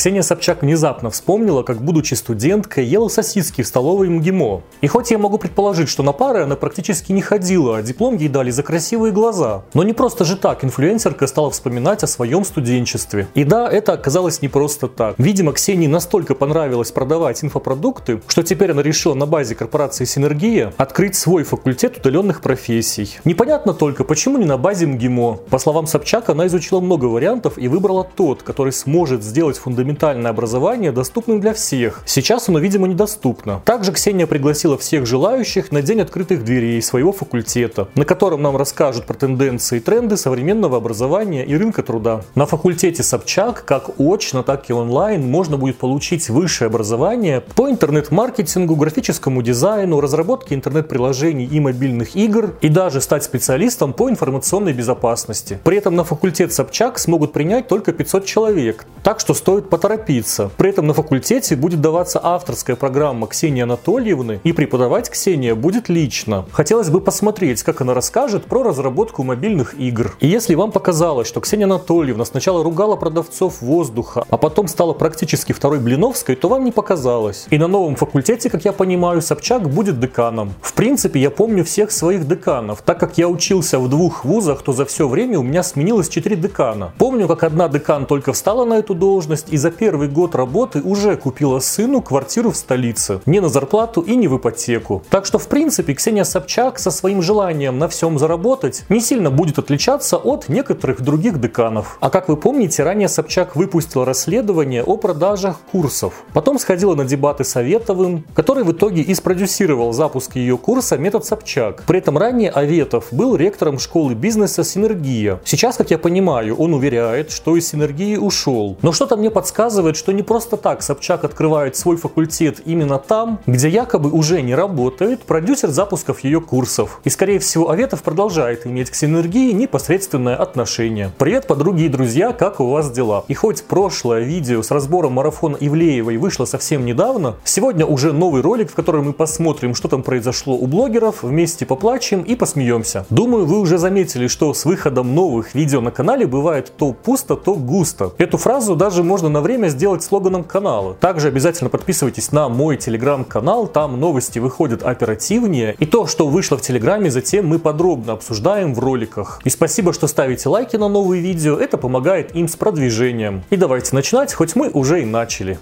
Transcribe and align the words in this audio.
Ксения 0.00 0.22
Собчак 0.22 0.62
внезапно 0.62 1.10
вспомнила, 1.10 1.62
как, 1.62 1.82
будучи 1.82 2.14
студенткой, 2.14 2.86
ела 2.86 3.08
сосиски 3.08 3.60
в 3.60 3.66
столовой 3.66 4.08
МГИМО. 4.08 4.62
И 4.80 4.86
хоть 4.86 5.10
я 5.10 5.18
могу 5.18 5.36
предположить, 5.36 5.90
что 5.90 6.02
на 6.02 6.12
пары 6.12 6.44
она 6.44 6.56
практически 6.56 7.12
не 7.12 7.20
ходила, 7.20 7.76
а 7.76 7.82
диплом 7.82 8.16
ей 8.16 8.30
дали 8.30 8.50
за 8.50 8.62
красивые 8.62 9.12
глаза. 9.12 9.62
Но 9.74 9.82
не 9.82 9.92
просто 9.92 10.24
же 10.24 10.38
так 10.38 10.64
инфлюенсерка 10.64 11.26
стала 11.26 11.50
вспоминать 11.50 12.02
о 12.02 12.06
своем 12.06 12.46
студенчестве. 12.46 13.28
И 13.34 13.44
да, 13.44 13.70
это 13.70 13.92
оказалось 13.92 14.40
не 14.40 14.48
просто 14.48 14.88
так. 14.88 15.16
Видимо, 15.18 15.52
Ксении 15.52 15.86
настолько 15.86 16.34
понравилось 16.34 16.92
продавать 16.92 17.44
инфопродукты, 17.44 18.22
что 18.26 18.42
теперь 18.42 18.70
она 18.70 18.80
решила 18.80 19.12
на 19.12 19.26
базе 19.26 19.54
корпорации 19.54 20.06
«Синергия» 20.06 20.72
открыть 20.78 21.14
свой 21.14 21.44
факультет 21.44 21.98
удаленных 21.98 22.40
профессий. 22.40 23.18
Непонятно 23.26 23.74
только, 23.74 24.04
почему 24.04 24.38
не 24.38 24.46
на 24.46 24.56
базе 24.56 24.86
МГИМО. 24.86 25.40
По 25.50 25.58
словам 25.58 25.86
Собчак, 25.86 26.30
она 26.30 26.46
изучила 26.46 26.80
много 26.80 27.04
вариантов 27.04 27.58
и 27.58 27.68
выбрала 27.68 28.08
тот, 28.16 28.42
который 28.42 28.72
сможет 28.72 29.22
сделать 29.22 29.58
фундаментальное 29.90 30.30
образование 30.30 30.92
доступным 30.92 31.40
для 31.40 31.52
всех. 31.52 32.02
Сейчас 32.06 32.48
оно, 32.48 32.58
видимо, 32.60 32.86
недоступно. 32.86 33.60
Также 33.64 33.92
Ксения 33.92 34.26
пригласила 34.26 34.78
всех 34.78 35.06
желающих 35.06 35.72
на 35.72 35.82
день 35.82 36.00
открытых 36.00 36.44
дверей 36.44 36.80
своего 36.80 37.12
факультета, 37.12 37.88
на 37.96 38.04
котором 38.04 38.42
нам 38.42 38.56
расскажут 38.56 39.06
про 39.06 39.14
тенденции 39.14 39.78
и 39.78 39.80
тренды 39.80 40.16
современного 40.16 40.76
образования 40.76 41.44
и 41.44 41.56
рынка 41.56 41.82
труда. 41.82 42.22
На 42.34 42.46
факультете 42.46 43.02
Собчак, 43.02 43.64
как 43.64 43.90
очно, 43.98 44.42
так 44.42 44.70
и 44.70 44.72
онлайн, 44.72 45.28
можно 45.28 45.56
будет 45.56 45.78
получить 45.78 46.28
высшее 46.30 46.68
образование 46.68 47.40
по 47.40 47.68
интернет-маркетингу, 47.68 48.76
графическому 48.76 49.42
дизайну, 49.42 50.00
разработке 50.00 50.54
интернет-приложений 50.54 51.48
и 51.50 51.60
мобильных 51.60 52.14
игр 52.14 52.54
и 52.60 52.68
даже 52.68 53.00
стать 53.00 53.24
специалистом 53.24 53.92
по 53.92 54.08
информационной 54.08 54.72
безопасности. 54.72 55.58
При 55.64 55.76
этом 55.76 55.96
на 55.96 56.04
факультет 56.04 56.52
Собчак 56.52 56.98
смогут 56.98 57.32
принять 57.32 57.66
только 57.66 57.92
500 57.92 58.24
человек, 58.24 58.86
так 59.02 59.18
что 59.20 59.34
стоит 59.34 59.68
поторопиться. 59.80 60.50
При 60.58 60.68
этом 60.68 60.86
на 60.86 60.92
факультете 60.92 61.56
будет 61.56 61.80
даваться 61.80 62.20
авторская 62.22 62.76
программа 62.76 63.26
Ксении 63.26 63.62
Анатольевны 63.62 64.38
и 64.44 64.52
преподавать 64.52 65.08
Ксения 65.08 65.54
будет 65.54 65.88
лично. 65.88 66.44
Хотелось 66.52 66.90
бы 66.90 67.00
посмотреть, 67.00 67.62
как 67.62 67.80
она 67.80 67.94
расскажет 67.94 68.44
про 68.44 68.62
разработку 68.62 69.22
мобильных 69.22 69.72
игр. 69.80 70.14
И 70.20 70.28
если 70.28 70.54
вам 70.54 70.70
показалось, 70.70 71.26
что 71.26 71.40
Ксения 71.40 71.64
Анатольевна 71.64 72.26
сначала 72.26 72.62
ругала 72.62 72.96
продавцов 72.96 73.62
воздуха, 73.62 74.26
а 74.28 74.36
потом 74.36 74.68
стала 74.68 74.92
практически 74.92 75.54
второй 75.54 75.80
Блиновской, 75.80 76.36
то 76.36 76.50
вам 76.50 76.66
не 76.66 76.72
показалось. 76.72 77.46
И 77.48 77.56
на 77.56 77.66
новом 77.66 77.96
факультете, 77.96 78.50
как 78.50 78.66
я 78.66 78.72
понимаю, 78.72 79.22
Собчак 79.22 79.70
будет 79.70 79.98
деканом. 79.98 80.52
В 80.60 80.74
принципе, 80.74 81.20
я 81.20 81.30
помню 81.30 81.64
всех 81.64 81.90
своих 81.90 82.28
деканов. 82.28 82.82
Так 82.82 83.00
как 83.00 83.16
я 83.16 83.28
учился 83.28 83.78
в 83.78 83.88
двух 83.88 84.26
вузах, 84.26 84.60
то 84.60 84.74
за 84.74 84.84
все 84.84 85.08
время 85.08 85.38
у 85.38 85.42
меня 85.42 85.62
сменилось 85.62 86.10
4 86.10 86.36
декана. 86.36 86.92
Помню, 86.98 87.26
как 87.26 87.44
одна 87.44 87.68
декан 87.68 88.04
только 88.04 88.34
встала 88.34 88.66
на 88.66 88.74
эту 88.74 88.94
должность 88.94 89.46
и 89.48 89.56
за 89.56 89.69
первый 89.70 90.08
год 90.08 90.34
работы 90.34 90.80
уже 90.82 91.16
купила 91.16 91.58
сыну 91.60 92.02
квартиру 92.02 92.50
в 92.50 92.56
столице. 92.56 93.20
Не 93.26 93.40
на 93.40 93.48
зарплату 93.48 94.00
и 94.00 94.16
не 94.16 94.28
в 94.28 94.36
ипотеку. 94.36 95.02
Так 95.10 95.26
что, 95.26 95.38
в 95.38 95.48
принципе, 95.48 95.94
Ксения 95.94 96.24
Собчак 96.24 96.78
со 96.78 96.90
своим 96.90 97.22
желанием 97.22 97.78
на 97.78 97.88
всем 97.88 98.18
заработать 98.18 98.84
не 98.88 99.00
сильно 99.00 99.30
будет 99.30 99.58
отличаться 99.58 100.16
от 100.16 100.48
некоторых 100.48 101.00
других 101.00 101.40
деканов. 101.40 101.96
А 102.00 102.10
как 102.10 102.28
вы 102.28 102.36
помните, 102.36 102.82
ранее 102.82 103.08
Собчак 103.08 103.56
выпустила 103.56 104.04
расследование 104.04 104.82
о 104.82 104.96
продажах 104.96 105.60
курсов. 105.72 106.24
Потом 106.32 106.58
сходила 106.58 106.94
на 106.94 107.04
дебаты 107.04 107.44
Советовым, 107.44 108.24
который 108.34 108.64
в 108.64 108.72
итоге 108.72 109.02
и 109.02 109.14
спродюсировал 109.14 109.92
запуск 109.92 110.36
ее 110.36 110.58
курса 110.58 110.98
«Метод 110.98 111.24
Собчак». 111.24 111.84
При 111.86 111.98
этом 111.98 112.18
ранее 112.18 112.50
Аветов 112.50 113.08
был 113.12 113.36
ректором 113.36 113.78
школы 113.78 114.14
бизнеса 114.14 114.64
«Синергия». 114.64 115.40
Сейчас, 115.44 115.76
как 115.76 115.90
я 115.90 115.98
понимаю, 115.98 116.56
он 116.56 116.74
уверяет, 116.74 117.30
что 117.30 117.56
из 117.56 117.68
«Синергии» 117.68 118.16
ушел. 118.16 118.76
Но 118.82 118.92
что-то 118.92 119.16
мне 119.16 119.30
подсказывает, 119.30 119.59
что 119.94 120.12
не 120.12 120.22
просто 120.22 120.56
так 120.56 120.82
Собчак 120.82 121.22
открывает 121.22 121.76
свой 121.76 121.98
факультет 121.98 122.62
именно 122.64 122.98
там, 122.98 123.40
где 123.46 123.68
якобы 123.68 124.10
уже 124.10 124.40
не 124.40 124.54
работает 124.54 125.20
продюсер 125.20 125.68
запусков 125.68 126.20
ее 126.20 126.40
курсов. 126.40 126.98
И 127.04 127.10
скорее 127.10 127.38
всего 127.40 127.68
Аветов 127.68 128.02
продолжает 128.02 128.66
иметь 128.66 128.88
к 128.88 128.94
«Синергии» 128.94 129.52
непосредственное 129.52 130.34
отношение. 130.36 131.12
Привет, 131.18 131.46
подруги 131.46 131.82
и 131.82 131.88
друзья, 131.88 132.32
как 132.32 132.60
у 132.60 132.70
вас 132.70 132.90
дела? 132.90 133.26
И 133.28 133.34
хоть 133.34 133.64
прошлое 133.64 134.22
видео 134.22 134.62
с 134.62 134.70
разбором 134.70 135.12
марафона 135.12 135.58
Ивлеевой 135.60 136.16
вышло 136.16 136.46
совсем 136.46 136.86
недавно, 136.86 137.36
сегодня 137.44 137.84
уже 137.84 138.14
новый 138.14 138.40
ролик, 138.40 138.70
в 138.70 138.74
котором 138.74 139.08
мы 139.08 139.12
посмотрим, 139.12 139.74
что 139.74 139.88
там 139.88 140.02
произошло 140.02 140.54
у 140.54 140.66
блогеров, 140.66 141.22
вместе 141.22 141.66
поплачем 141.66 142.22
и 142.22 142.34
посмеемся. 142.34 143.04
Думаю, 143.10 143.44
вы 143.44 143.58
уже 143.58 143.76
заметили, 143.76 144.26
что 144.26 144.54
с 144.54 144.64
выходом 144.64 145.14
новых 145.14 145.54
видео 145.54 145.82
на 145.82 145.90
канале 145.90 146.26
бывает 146.26 146.72
то 146.78 146.94
пусто, 146.94 147.36
то 147.36 147.54
густо. 147.54 148.12
Эту 148.16 148.38
фразу 148.38 148.74
даже 148.74 149.02
можно 149.02 149.28
на 149.28 149.42
время 149.50 149.66
сделать 149.66 150.04
слоганом 150.04 150.44
канала. 150.44 150.94
Также 150.94 151.26
обязательно 151.26 151.70
подписывайтесь 151.70 152.30
на 152.30 152.48
мой 152.48 152.76
телеграм-канал, 152.76 153.66
там 153.66 153.98
новости 153.98 154.38
выходят 154.38 154.84
оперативнее. 154.84 155.74
И 155.80 155.86
то, 155.86 156.06
что 156.06 156.28
вышло 156.28 156.56
в 156.56 156.60
телеграме, 156.60 157.10
затем 157.10 157.48
мы 157.48 157.58
подробно 157.58 158.12
обсуждаем 158.12 158.74
в 158.74 158.78
роликах. 158.78 159.40
И 159.42 159.50
спасибо, 159.50 159.92
что 159.92 160.06
ставите 160.06 160.48
лайки 160.48 160.76
на 160.76 160.88
новые 160.88 161.20
видео, 161.20 161.56
это 161.56 161.78
помогает 161.78 162.36
им 162.36 162.46
с 162.46 162.54
продвижением. 162.54 163.42
И 163.50 163.56
давайте 163.56 163.92
начинать, 163.96 164.32
хоть 164.32 164.54
мы 164.54 164.70
уже 164.70 165.02
и 165.02 165.04
начали. 165.04 165.58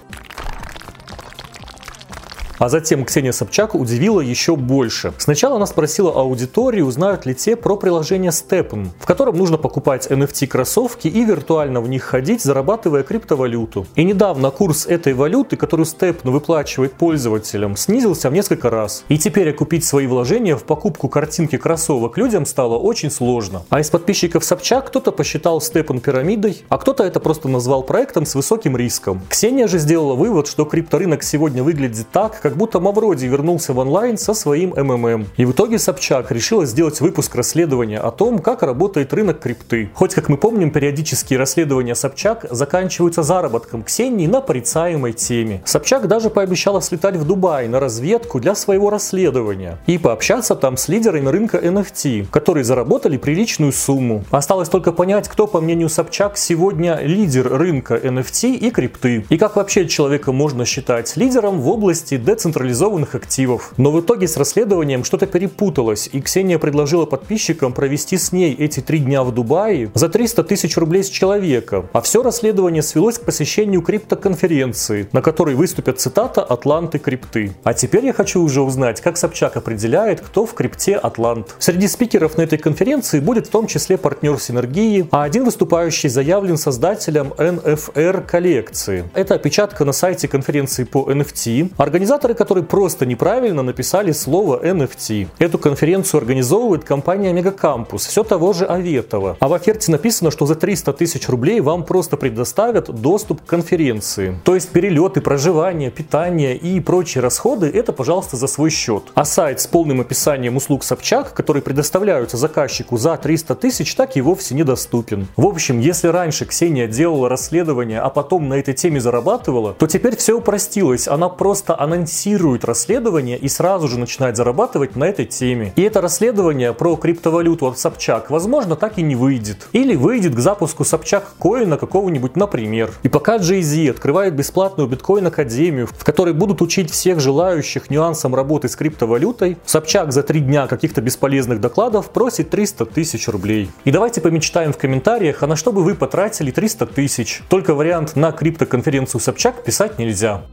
А 2.59 2.67
затем 2.67 3.05
Ксения 3.05 3.31
Собчак 3.31 3.73
удивила 3.73 4.19
еще 4.19 4.57
больше. 4.57 5.13
Сначала 5.17 5.55
она 5.55 5.65
спросила 5.65 6.11
аудиторию, 6.11 6.91
знают 6.91 7.25
ли 7.25 7.33
те 7.33 7.55
про 7.55 7.77
приложение 7.77 8.31
Steppen, 8.31 8.89
в 8.99 9.05
котором 9.05 9.37
нужно 9.37 9.57
покупать 9.57 10.07
NFT-кроссовки 10.07 11.07
и 11.07 11.23
виртуально 11.23 11.79
в 11.79 11.87
них 11.87 12.03
ходить, 12.03 12.43
зарабатывая 12.43 13.03
криптовалюту. 13.03 13.87
И 13.95 14.03
недавно 14.03 14.51
курс 14.51 14.85
этой 14.87 15.13
валюты, 15.13 15.55
которую 15.55 15.85
Steppen 15.85 16.29
выплачивает 16.31 16.93
пользователям, 16.93 17.77
снизился 17.77 18.29
в 18.29 18.33
несколько 18.33 18.69
раз. 18.69 19.05
И 19.07 19.17
теперь 19.17 19.51
окупить 19.51 19.85
свои 19.85 20.05
вложения 20.05 20.57
в 20.57 20.63
покупку 20.63 21.07
картинки 21.07 21.57
кроссовок 21.57 22.17
людям 22.17 22.45
стало 22.45 22.77
очень 22.77 23.09
сложно. 23.09 23.63
А 23.69 23.79
из 23.79 23.89
подписчиков 23.89 24.43
Собчак 24.43 24.87
кто-то 24.87 25.13
посчитал 25.13 25.59
Steppen 25.59 26.01
пирамидой, 26.01 26.63
а 26.67 26.77
кто-то 26.77 27.05
это 27.05 27.21
просто 27.21 27.47
назвал 27.47 27.83
проектом 27.83 28.25
с 28.25 28.35
высоким 28.35 28.75
риском. 28.75 29.21
Ксения 29.29 29.67
же 29.67 29.79
сделала 29.79 30.15
вывод, 30.15 30.47
что 30.47 30.65
крипторынок 30.65 31.23
сегодня 31.23 31.63
выглядит 31.63 32.09
так, 32.11 32.41
как 32.41 32.48
будто 32.55 32.79
Мавроди 32.79 33.25
вернулся 33.25 33.73
в 33.73 33.79
онлайн 33.79 34.17
со 34.17 34.33
своим 34.33 34.73
МММ. 34.75 35.27
И 35.37 35.45
в 35.45 35.51
итоге 35.51 35.79
Собчак 35.79 36.31
решила 36.31 36.65
сделать 36.65 37.01
выпуск 37.01 37.35
расследования 37.35 37.99
о 37.99 38.11
том, 38.11 38.39
как 38.39 38.63
работает 38.63 39.13
рынок 39.13 39.39
крипты. 39.39 39.89
Хоть, 39.93 40.13
как 40.13 40.29
мы 40.29 40.37
помним, 40.37 40.71
периодические 40.71 41.39
расследования 41.39 41.95
Собчак 41.95 42.45
заканчиваются 42.49 43.23
заработком 43.23 43.83
Ксении 43.83 44.27
на 44.27 44.41
порицаемой 44.41 45.13
теме. 45.13 45.61
Собчак 45.65 46.07
даже 46.07 46.29
пообещала 46.29 46.81
слетать 46.81 47.15
в 47.15 47.25
Дубай 47.25 47.67
на 47.67 47.79
разведку 47.79 48.39
для 48.39 48.55
своего 48.55 48.89
расследования 48.89 49.77
и 49.87 49.97
пообщаться 49.97 50.55
там 50.55 50.77
с 50.77 50.87
лидерами 50.87 51.27
рынка 51.27 51.57
NFT, 51.57 52.27
которые 52.31 52.63
заработали 52.63 53.17
приличную 53.17 53.71
сумму. 53.71 54.23
Осталось 54.31 54.69
только 54.69 54.91
понять, 54.91 55.27
кто, 55.27 55.47
по 55.47 55.61
мнению 55.61 55.89
Собчак, 55.89 56.37
сегодня 56.37 56.99
лидер 57.01 57.51
рынка 57.51 57.95
NFT 57.95 58.55
и 58.55 58.71
крипты. 58.71 59.25
И 59.29 59.37
как 59.37 59.55
вообще 59.55 59.87
человека 59.87 60.31
можно 60.31 60.65
считать 60.65 61.15
лидером 61.17 61.59
в 61.61 61.69
области 61.69 62.17
децентрализованных 62.39 63.15
активов. 63.15 63.73
Но 63.75 63.91
в 63.91 63.99
итоге 63.99 64.27
с 64.27 64.37
расследованием 64.37 65.03
что-то 65.03 65.27
перепуталось, 65.27 66.09
и 66.13 66.21
Ксения 66.21 66.57
предложила 66.57 67.05
подписчикам 67.05 67.73
провести 67.73 68.17
с 68.17 68.31
ней 68.31 68.55
эти 68.55 68.79
три 68.79 68.99
дня 68.99 69.23
в 69.23 69.33
Дубае 69.33 69.91
за 69.93 70.07
300 70.07 70.43
тысяч 70.45 70.77
рублей 70.77 71.03
с 71.03 71.09
человека. 71.09 71.85
А 71.91 71.99
все 71.99 72.23
расследование 72.23 72.81
свелось 72.81 73.17
к 73.17 73.25
посещению 73.25 73.81
криптоконференции, 73.81 75.09
на 75.11 75.21
которой 75.21 75.55
выступят 75.55 75.99
цитата 75.99 76.41
«Атланты 76.41 76.97
крипты». 76.97 77.51
А 77.63 77.73
теперь 77.73 78.05
я 78.05 78.13
хочу 78.13 78.41
уже 78.41 78.61
узнать, 78.61 79.01
как 79.01 79.17
Собчак 79.17 79.57
определяет, 79.57 80.21
кто 80.21 80.45
в 80.45 80.53
крипте 80.53 80.95
Атлант. 80.95 81.55
Среди 81.59 81.89
спикеров 81.89 82.37
на 82.37 82.43
этой 82.43 82.57
конференции 82.57 83.19
будет 83.19 83.47
в 83.47 83.49
том 83.49 83.67
числе 83.67 83.97
партнер 83.97 84.39
Синергии, 84.39 85.07
а 85.11 85.23
один 85.23 85.43
выступающий 85.43 86.07
заявлен 86.07 86.57
создателем 86.57 87.33
NFR 87.37 88.25
коллекции. 88.25 89.03
Это 89.13 89.35
опечатка 89.35 89.83
на 89.83 89.91
сайте 89.91 90.29
конференции 90.29 90.85
по 90.85 91.11
NFT. 91.11 91.73
Организатор 91.77 92.28
Авторы, 92.29 92.45
которые 92.45 92.63
просто 92.63 93.07
неправильно 93.07 93.63
написали 93.63 94.11
слово 94.11 94.63
NFT. 94.63 95.29
Эту 95.39 95.57
конференцию 95.57 96.19
организовывает 96.19 96.83
компания 96.83 97.33
Мегакампус, 97.33 98.05
все 98.05 98.23
того 98.23 98.53
же 98.53 98.65
Аветова. 98.65 99.35
А 99.39 99.47
в 99.47 99.53
оферте 99.53 99.91
написано, 99.91 100.29
что 100.29 100.45
за 100.45 100.53
300 100.53 100.93
тысяч 100.93 101.27
рублей 101.27 101.59
вам 101.59 101.83
просто 101.83 102.17
предоставят 102.17 103.01
доступ 103.01 103.41
к 103.41 103.45
конференции. 103.45 104.37
То 104.43 104.53
есть 104.53 104.69
перелеты, 104.69 105.21
проживание, 105.21 105.89
питание 105.89 106.55
и 106.55 106.79
прочие 106.79 107.23
расходы, 107.23 107.67
это, 107.67 107.93
пожалуйста, 107.93 108.37
за 108.37 108.45
свой 108.45 108.69
счет. 108.69 109.05
А 109.15 109.25
сайт 109.25 109.59
с 109.59 109.65
полным 109.65 109.99
описанием 110.01 110.55
услуг 110.55 110.83
Собчак, 110.83 111.33
которые 111.33 111.63
предоставляются 111.63 112.37
заказчику 112.37 112.97
за 112.97 113.17
300 113.17 113.55
тысяч, 113.55 113.95
так 113.95 114.15
и 114.17 114.21
вовсе 114.21 114.53
недоступен. 114.53 115.27
В 115.35 115.47
общем, 115.47 115.79
если 115.79 116.09
раньше 116.09 116.45
Ксения 116.45 116.85
делала 116.85 117.27
расследование, 117.27 118.01
а 118.01 118.09
потом 118.11 118.49
на 118.49 118.53
этой 118.53 118.75
теме 118.75 118.99
зарабатывала, 118.99 119.73
то 119.73 119.87
теперь 119.87 120.15
все 120.15 120.37
упростилось. 120.37 121.07
Она 121.07 121.27
просто 121.29 121.79
анонсировала 121.79 122.18
инициирует 122.19 122.65
расследование 122.65 123.37
и 123.37 123.47
сразу 123.47 123.87
же 123.87 123.97
начинает 123.97 124.35
зарабатывать 124.35 124.95
на 124.95 125.05
этой 125.05 125.25
теме. 125.25 125.71
И 125.75 125.81
это 125.81 126.01
расследование 126.01 126.73
про 126.73 126.95
криптовалюту 126.97 127.67
от 127.67 127.79
Собчак, 127.79 128.29
возможно, 128.29 128.75
так 128.75 128.97
и 128.97 129.01
не 129.01 129.15
выйдет. 129.15 129.67
Или 129.71 129.95
выйдет 129.95 130.35
к 130.35 130.39
запуску 130.39 130.83
Собчак 130.83 131.31
коина 131.39 131.77
какого-нибудь, 131.77 132.35
например. 132.35 132.91
И 133.03 133.09
пока 133.09 133.37
Jay-Z 133.37 133.91
открывает 133.91 134.35
бесплатную 134.35 134.89
биткоин-академию, 134.89 135.87
в 135.87 136.03
которой 136.03 136.33
будут 136.33 136.61
учить 136.61 136.91
всех 136.91 137.19
желающих 137.19 137.89
нюансам 137.89 138.35
работы 138.35 138.67
с 138.67 138.75
криптовалютой, 138.75 139.57
Собчак 139.65 140.11
за 140.11 140.23
три 140.23 140.41
дня 140.41 140.67
каких-то 140.67 141.01
бесполезных 141.01 141.61
докладов 141.61 142.09
просит 142.09 142.49
300 142.49 142.85
тысяч 142.85 143.27
рублей. 143.29 143.71
И 143.85 143.91
давайте 143.91 144.19
помечтаем 144.19 144.73
в 144.73 144.77
комментариях, 144.77 145.41
а 145.43 145.47
на 145.47 145.55
что 145.55 145.71
бы 145.71 145.83
вы 145.83 145.95
потратили 145.95 146.51
300 146.51 146.85
тысяч. 146.87 147.41
Только 147.49 147.73
вариант 147.73 148.15
на 148.15 148.31
криптоконференцию 148.31 149.21
Собчак 149.21 149.63
писать 149.63 149.99
нельзя. 149.99 150.43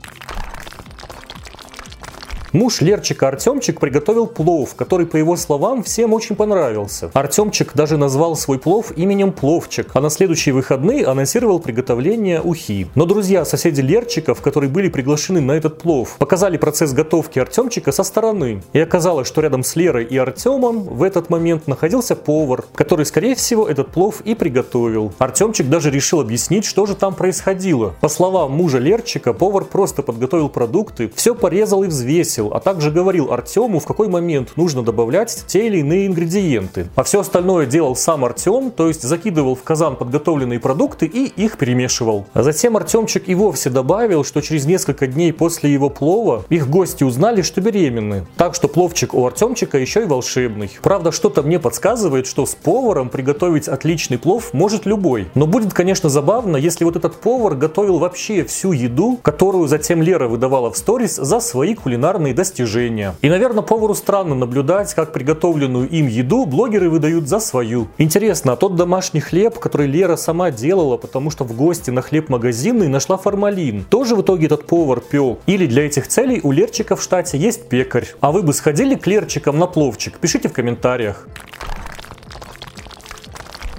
Муж 2.57 2.81
Лерчика 2.81 3.29
Артемчик 3.29 3.79
приготовил 3.79 4.27
плов, 4.27 4.77
который, 4.77 5.05
по 5.05 5.19
его 5.19 5.37
словам, 5.37 5.83
всем 5.83 6.15
очень 6.15 6.37
понравился. 6.37 7.11
Артемчик 7.13 7.73
даже 7.75 7.99
назвал 7.99 8.35
свой 8.35 8.59
плов 8.59 8.93
именем 8.97 9.33
Пловчик, 9.33 9.91
а 9.93 10.01
на 10.01 10.09
следующие 10.09 10.55
выходные 10.55 11.05
анонсировал 11.05 11.61
приготовление 11.61 12.41
ухи. 12.41 12.87
Но 12.95 13.05
друзья, 13.05 13.45
соседи 13.45 13.83
Лерчиков, 13.83 14.41
которые 14.41 14.71
были 14.71 14.89
приглашены 14.89 15.43
на 15.43 15.53
этот 15.53 15.83
плов, 15.83 16.17
показали 16.19 16.57
процесс 16.57 16.95
готовки 16.95 17.39
Артемчика 17.39 17.93
со 17.93 18.03
стороны. 18.03 18.63
И 18.73 18.81
оказалось, 18.81 19.29
что 19.29 19.43
рядом 19.43 19.63
с 19.63 19.77
Лерой 19.77 20.07
и 20.07 20.17
Артемом 20.17 20.85
в 20.85 21.03
этот 21.03 21.29
момент 21.29 21.67
находился 21.67 22.17
повар, 22.17 22.65
который, 22.75 23.05
скорее 23.05 23.35
всего, 23.35 23.69
этот 23.69 23.89
плов 23.89 24.23
и 24.23 24.35
приготовил. 24.35 25.13
Артемчик 25.19 25.69
даже 25.69 25.91
решил 25.91 26.23
объяснить, 26.23 26.65
что 26.65 26.87
же 26.87 26.95
там 26.95 27.17
происходило. 27.17 27.95
По 28.01 28.09
словам 28.09 28.53
мужа 28.53 28.79
Лерчика, 28.79 29.35
повар 29.35 29.67
просто 29.67 30.03
подготовил 30.03 30.49
продукты, 30.49 31.13
все 31.15 31.35
порезал 31.35 31.85
и 31.85 31.89
взвесил, 31.89 32.46
готовил, 32.47 32.57
а 32.57 32.61
также 32.61 32.91
говорил 32.91 33.33
Артему, 33.33 33.81
в 33.81 33.87
какой 33.87 34.09
момент 34.09 34.57
нужно 34.57 34.83
добавлять 34.83 35.45
те 35.47 35.67
или 35.67 35.79
иные 35.79 36.07
ингредиенты. 36.07 36.87
А 36.97 37.03
все 37.03 37.21
остальное 37.21 37.67
делал 37.67 37.97
сам 37.97 38.25
Артем, 38.25 38.71
то 38.71 38.89
есть 38.89 39.03
закидывал 39.03 39.55
в 39.55 39.63
казан 39.63 39.97
подготовленные 39.97 40.61
продукты 40.61 41.07
и 41.07 41.25
их 41.25 41.57
перемешивал. 41.59 42.27
А 42.35 42.43
затем 42.43 42.77
Артемчик 42.77 43.29
и 43.29 43.35
вовсе 43.35 43.71
добавил, 43.71 44.25
что 44.25 44.41
через 44.41 44.67
несколько 44.67 45.07
дней 45.07 45.33
после 45.33 45.73
его 45.73 45.91
плова 45.91 46.45
их 46.51 46.69
гости 46.69 47.05
узнали, 47.05 47.43
что 47.43 47.61
беременны. 47.61 48.27
Так 48.37 48.55
что 48.55 48.69
пловчик 48.69 49.15
у 49.15 49.27
Артемчика 49.27 49.79
еще 49.79 50.03
и 50.03 50.07
волшебный. 50.07 50.71
Правда, 50.83 51.13
что-то 51.13 51.43
мне 51.43 51.59
подсказывает, 51.59 52.27
что 52.27 52.47
с 52.47 52.55
поваром 52.55 53.09
приготовить 53.09 53.69
отличный 53.69 54.19
плов 54.19 54.53
может 54.53 54.87
любой. 54.87 55.27
Но 55.35 55.47
будет, 55.47 55.73
конечно, 55.73 56.09
забавно, 56.09 56.57
если 56.57 56.85
вот 56.85 56.97
этот 56.97 57.15
повар 57.17 57.55
готовил 57.55 57.99
вообще 57.99 58.45
всю 58.45 58.73
еду, 58.73 59.19
которую 59.23 59.69
затем 59.69 60.03
Лера 60.03 60.29
выдавала 60.29 60.71
в 60.71 60.77
сторис 60.77 61.17
за 61.17 61.41
свои 61.41 61.75
кулинарные 61.75 62.26
достижения. 62.33 63.15
И, 63.23 63.29
наверное, 63.29 63.63
повару 63.63 63.95
странно 63.95 64.35
наблюдать, 64.35 64.95
как 64.95 65.13
приготовленную 65.13 65.89
им 65.89 66.07
еду 66.07 66.47
блогеры 66.47 66.91
выдают 66.91 67.29
за 67.29 67.39
свою. 67.41 67.89
Интересно, 67.99 68.53
а 68.53 68.57
тот 68.57 68.77
домашний 68.77 69.21
хлеб, 69.21 69.59
который 69.59 69.87
Лера 69.87 70.17
сама 70.17 70.51
делала, 70.51 70.97
потому 70.97 71.31
что 71.31 71.45
в 71.45 71.55
гости 71.55 71.91
на 71.91 72.03
хлеб 72.03 72.29
магазинный 72.29 72.89
нашла 72.89 73.17
формалин, 73.17 73.85
тоже 73.89 74.17
в 74.17 74.23
итоге 74.23 74.47
этот 74.47 74.67
повар 74.67 75.01
пел? 75.01 75.39
Или 75.47 75.67
для 75.67 75.87
этих 75.87 76.09
целей 76.09 76.41
у 76.43 76.53
Лерчика 76.53 76.97
в 76.97 77.03
штате 77.03 77.39
есть 77.39 77.69
пекарь? 77.69 78.09
А 78.21 78.33
вы 78.33 78.43
бы 78.43 78.53
сходили 78.53 78.95
к 78.95 79.07
Лерчикам 79.07 79.59
на 79.59 79.67
пловчик? 79.67 80.19
Пишите 80.19 80.49
в 80.49 80.53
комментариях. 80.53 81.27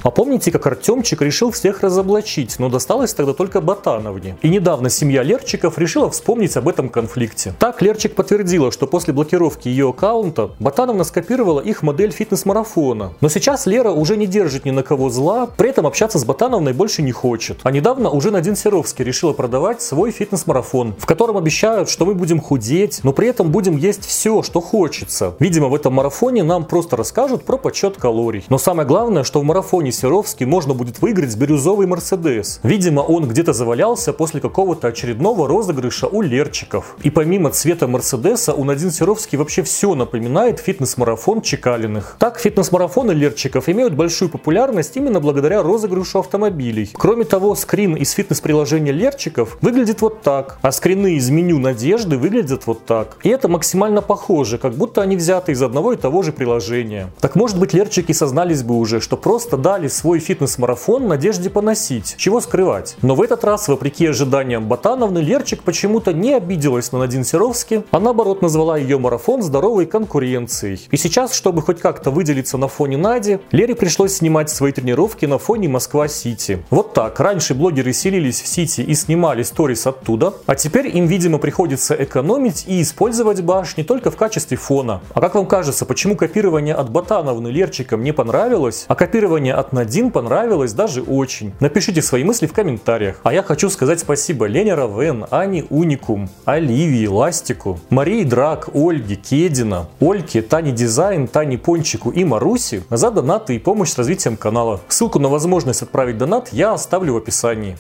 А 0.07 0.09
помните, 0.09 0.51
как 0.51 0.65
Артемчик 0.65 1.21
решил 1.21 1.51
всех 1.51 1.81
разоблачить, 1.81 2.59
но 2.59 2.69
досталось 2.69 3.13
тогда 3.13 3.33
только 3.33 3.59
Ботановне. 3.59 4.37
И 4.41 4.47
недавно 4.47 4.89
семья 4.89 5.21
Лерчиков 5.21 5.77
решила 5.77 6.09
вспомнить 6.09 6.55
об 6.55 6.69
этом 6.69 6.87
конфликте. 6.87 7.53
Так 7.59 7.81
Лерчик 7.81 8.15
подтвердила, 8.15 8.71
что 8.71 8.87
после 8.87 9.13
блокировки 9.13 9.67
ее 9.67 9.89
аккаунта 9.89 10.51
Ботановна 10.59 11.03
скопировала 11.03 11.59
их 11.59 11.83
модель 11.83 12.11
фитнес-марафона. 12.11 13.15
Но 13.19 13.27
сейчас 13.27 13.65
Лера 13.65 13.91
уже 13.91 14.15
не 14.15 14.27
держит 14.27 14.63
ни 14.63 14.71
на 14.71 14.81
кого 14.81 15.09
зла, 15.09 15.45
при 15.45 15.71
этом 15.71 15.85
общаться 15.85 16.19
с 16.19 16.23
Ботановной 16.23 16.71
больше 16.71 17.01
не 17.01 17.11
хочет. 17.11 17.59
А 17.63 17.71
недавно 17.71 18.09
уже 18.09 18.31
Надин 18.31 18.55
Серовский 18.55 19.03
решила 19.03 19.33
продавать 19.33 19.81
свой 19.81 20.11
фитнес-марафон, 20.11 20.95
в 20.97 21.05
котором 21.05 21.35
обещают, 21.35 21.89
что 21.89 22.05
мы 22.05 22.15
будем 22.15 22.39
худеть, 22.39 23.01
но 23.03 23.11
при 23.11 23.27
этом 23.27 23.51
будем 23.51 23.75
есть 23.75 24.05
все, 24.05 24.41
что 24.41 24.61
хочется. 24.61 25.35
Видимо, 25.39 25.67
в 25.67 25.75
этом 25.75 25.95
марафоне 25.95 26.43
нам 26.43 26.63
просто 26.63 26.95
расскажут 26.95 27.43
про 27.43 27.57
подсчет 27.57 27.97
калорий. 27.97 28.45
Но 28.47 28.57
самое 28.57 28.87
главное, 28.87 29.25
что 29.25 29.41
в 29.41 29.43
марафоне 29.43 29.96
Серовский 29.97 30.45
можно 30.45 30.75
будет 30.75 31.01
выиграть 31.01 31.35
бирюзовый 31.35 31.87
Мерседес. 31.87 32.59
Видимо, 32.61 33.01
он 33.01 33.27
где-то 33.27 33.51
завалялся 33.51 34.13
после 34.13 34.39
какого-то 34.39 34.89
очередного 34.89 35.47
розыгрыша 35.47 36.07
у 36.07 36.21
Лерчиков. 36.21 36.95
И 37.01 37.09
помимо 37.09 37.49
цвета 37.49 37.87
Мерседеса, 37.87 38.53
у 38.53 38.63
Надин 38.63 38.91
Серовский 38.91 39.39
вообще 39.39 39.63
все 39.63 39.95
напоминает 39.95 40.59
фитнес-марафон 40.59 41.41
Чекалиных. 41.41 42.15
Так, 42.19 42.39
фитнес-марафоны 42.39 43.11
Лерчиков 43.11 43.69
имеют 43.69 43.95
большую 43.95 44.29
популярность 44.29 44.95
именно 44.95 45.19
благодаря 45.19 45.63
розыгрышу 45.63 46.19
автомобилей. 46.19 46.91
Кроме 46.93 47.23
того, 47.25 47.55
скрин 47.55 47.95
из 47.95 48.11
фитнес-приложения 48.11 48.91
Лерчиков 48.91 49.57
выглядит 49.61 50.01
вот 50.01 50.21
так, 50.21 50.59
а 50.61 50.71
скрины 50.71 51.15
из 51.15 51.31
меню 51.31 51.57
Надежды 51.57 52.19
выглядят 52.19 52.67
вот 52.67 52.85
так. 52.85 53.17
И 53.23 53.29
это 53.29 53.47
максимально 53.47 54.03
похоже, 54.03 54.59
как 54.59 54.75
будто 54.75 55.01
они 55.01 55.15
взяты 55.15 55.53
из 55.53 55.63
одного 55.63 55.93
и 55.93 55.97
того 55.97 56.21
же 56.21 56.31
приложения. 56.31 57.09
Так 57.19 57.35
может 57.35 57.59
быть 57.59 57.73
Лерчики 57.73 58.11
сознались 58.11 58.61
бы 58.61 58.75
уже, 58.77 59.01
что 59.01 59.17
просто 59.17 59.57
дали 59.57 59.86
начинали 59.87 59.89
свой 59.89 60.19
фитнес-марафон 60.19 61.05
в 61.05 61.07
надежде 61.07 61.49
поносить. 61.49 62.15
Чего 62.17 62.41
скрывать? 62.41 62.95
Но 63.01 63.15
в 63.15 63.21
этот 63.21 63.43
раз, 63.43 63.67
вопреки 63.67 64.07
ожиданиям 64.07 64.67
Ботановны, 64.67 65.19
Лерчик 65.19 65.63
почему-то 65.63 66.13
не 66.13 66.33
обиделась 66.33 66.91
на 66.91 66.99
Надин 66.99 67.23
Серовски, 67.23 67.83
а 67.91 67.99
наоборот 67.99 68.41
назвала 68.41 68.77
ее 68.77 68.97
марафон 68.97 69.41
здоровой 69.41 69.85
конкуренцией. 69.85 70.87
И 70.91 70.97
сейчас, 70.97 71.33
чтобы 71.33 71.61
хоть 71.61 71.79
как-то 71.79 72.11
выделиться 72.11 72.57
на 72.57 72.67
фоне 72.67 72.97
Нади, 72.97 73.39
Лере 73.51 73.75
пришлось 73.75 74.13
снимать 74.13 74.49
свои 74.49 74.71
тренировки 74.71 75.25
на 75.25 75.37
фоне 75.37 75.67
Москва-Сити. 75.69 76.59
Вот 76.69 76.93
так, 76.93 77.19
раньше 77.19 77.53
блогеры 77.53 77.93
селились 77.93 78.41
в 78.41 78.47
Сити 78.47 78.81
и 78.81 78.95
снимали 78.95 79.43
сторис 79.43 79.87
оттуда, 79.87 80.33
а 80.45 80.55
теперь 80.55 80.87
им, 80.97 81.07
видимо, 81.07 81.37
приходится 81.37 81.95
экономить 81.95 82.65
и 82.67 82.81
использовать 82.81 83.41
башни 83.41 83.83
только 83.83 84.11
в 84.11 84.17
качестве 84.17 84.57
фона. 84.57 85.01
А 85.13 85.21
как 85.21 85.35
вам 85.35 85.45
кажется, 85.45 85.85
почему 85.85 86.15
копирование 86.15 86.75
от 86.75 86.89
Ботановны 86.89 87.47
Лерчиком 87.47 88.03
не 88.03 88.11
понравилось, 88.11 88.85
а 88.87 88.95
копирование 88.95 89.53
от 89.53 89.66
Надин 89.71 90.11
понравилось 90.11 90.73
даже 90.73 91.01
очень. 91.01 91.53
Напишите 91.59 92.01
свои 92.01 92.23
мысли 92.23 92.47
в 92.47 92.53
комментариях. 92.53 93.19
А 93.23 93.33
я 93.33 93.43
хочу 93.43 93.69
сказать 93.69 93.99
спасибо 93.99 94.45
Лене 94.45 94.73
Равен, 94.73 95.25
Ане 95.31 95.65
Уникум, 95.69 96.29
Оливии, 96.45 97.07
Ластику, 97.07 97.79
Марии 97.89 98.23
Драк, 98.23 98.69
Ольге, 98.73 99.15
Кедина, 99.15 99.87
Ольке, 99.99 100.41
Тане 100.41 100.71
Дизайн, 100.71 101.27
Тане 101.27 101.57
Пончику 101.57 102.11
и 102.11 102.23
Маруси 102.23 102.83
за 102.89 103.11
донаты 103.11 103.55
и 103.55 103.59
помощь 103.59 103.91
с 103.91 103.97
развитием 103.97 104.37
канала. 104.37 104.79
Ссылку 104.87 105.19
на 105.19 105.29
возможность 105.29 105.81
отправить 105.81 106.17
донат 106.17 106.49
я 106.51 106.73
оставлю 106.73 107.13
в 107.13 107.17
описании. 107.17 107.77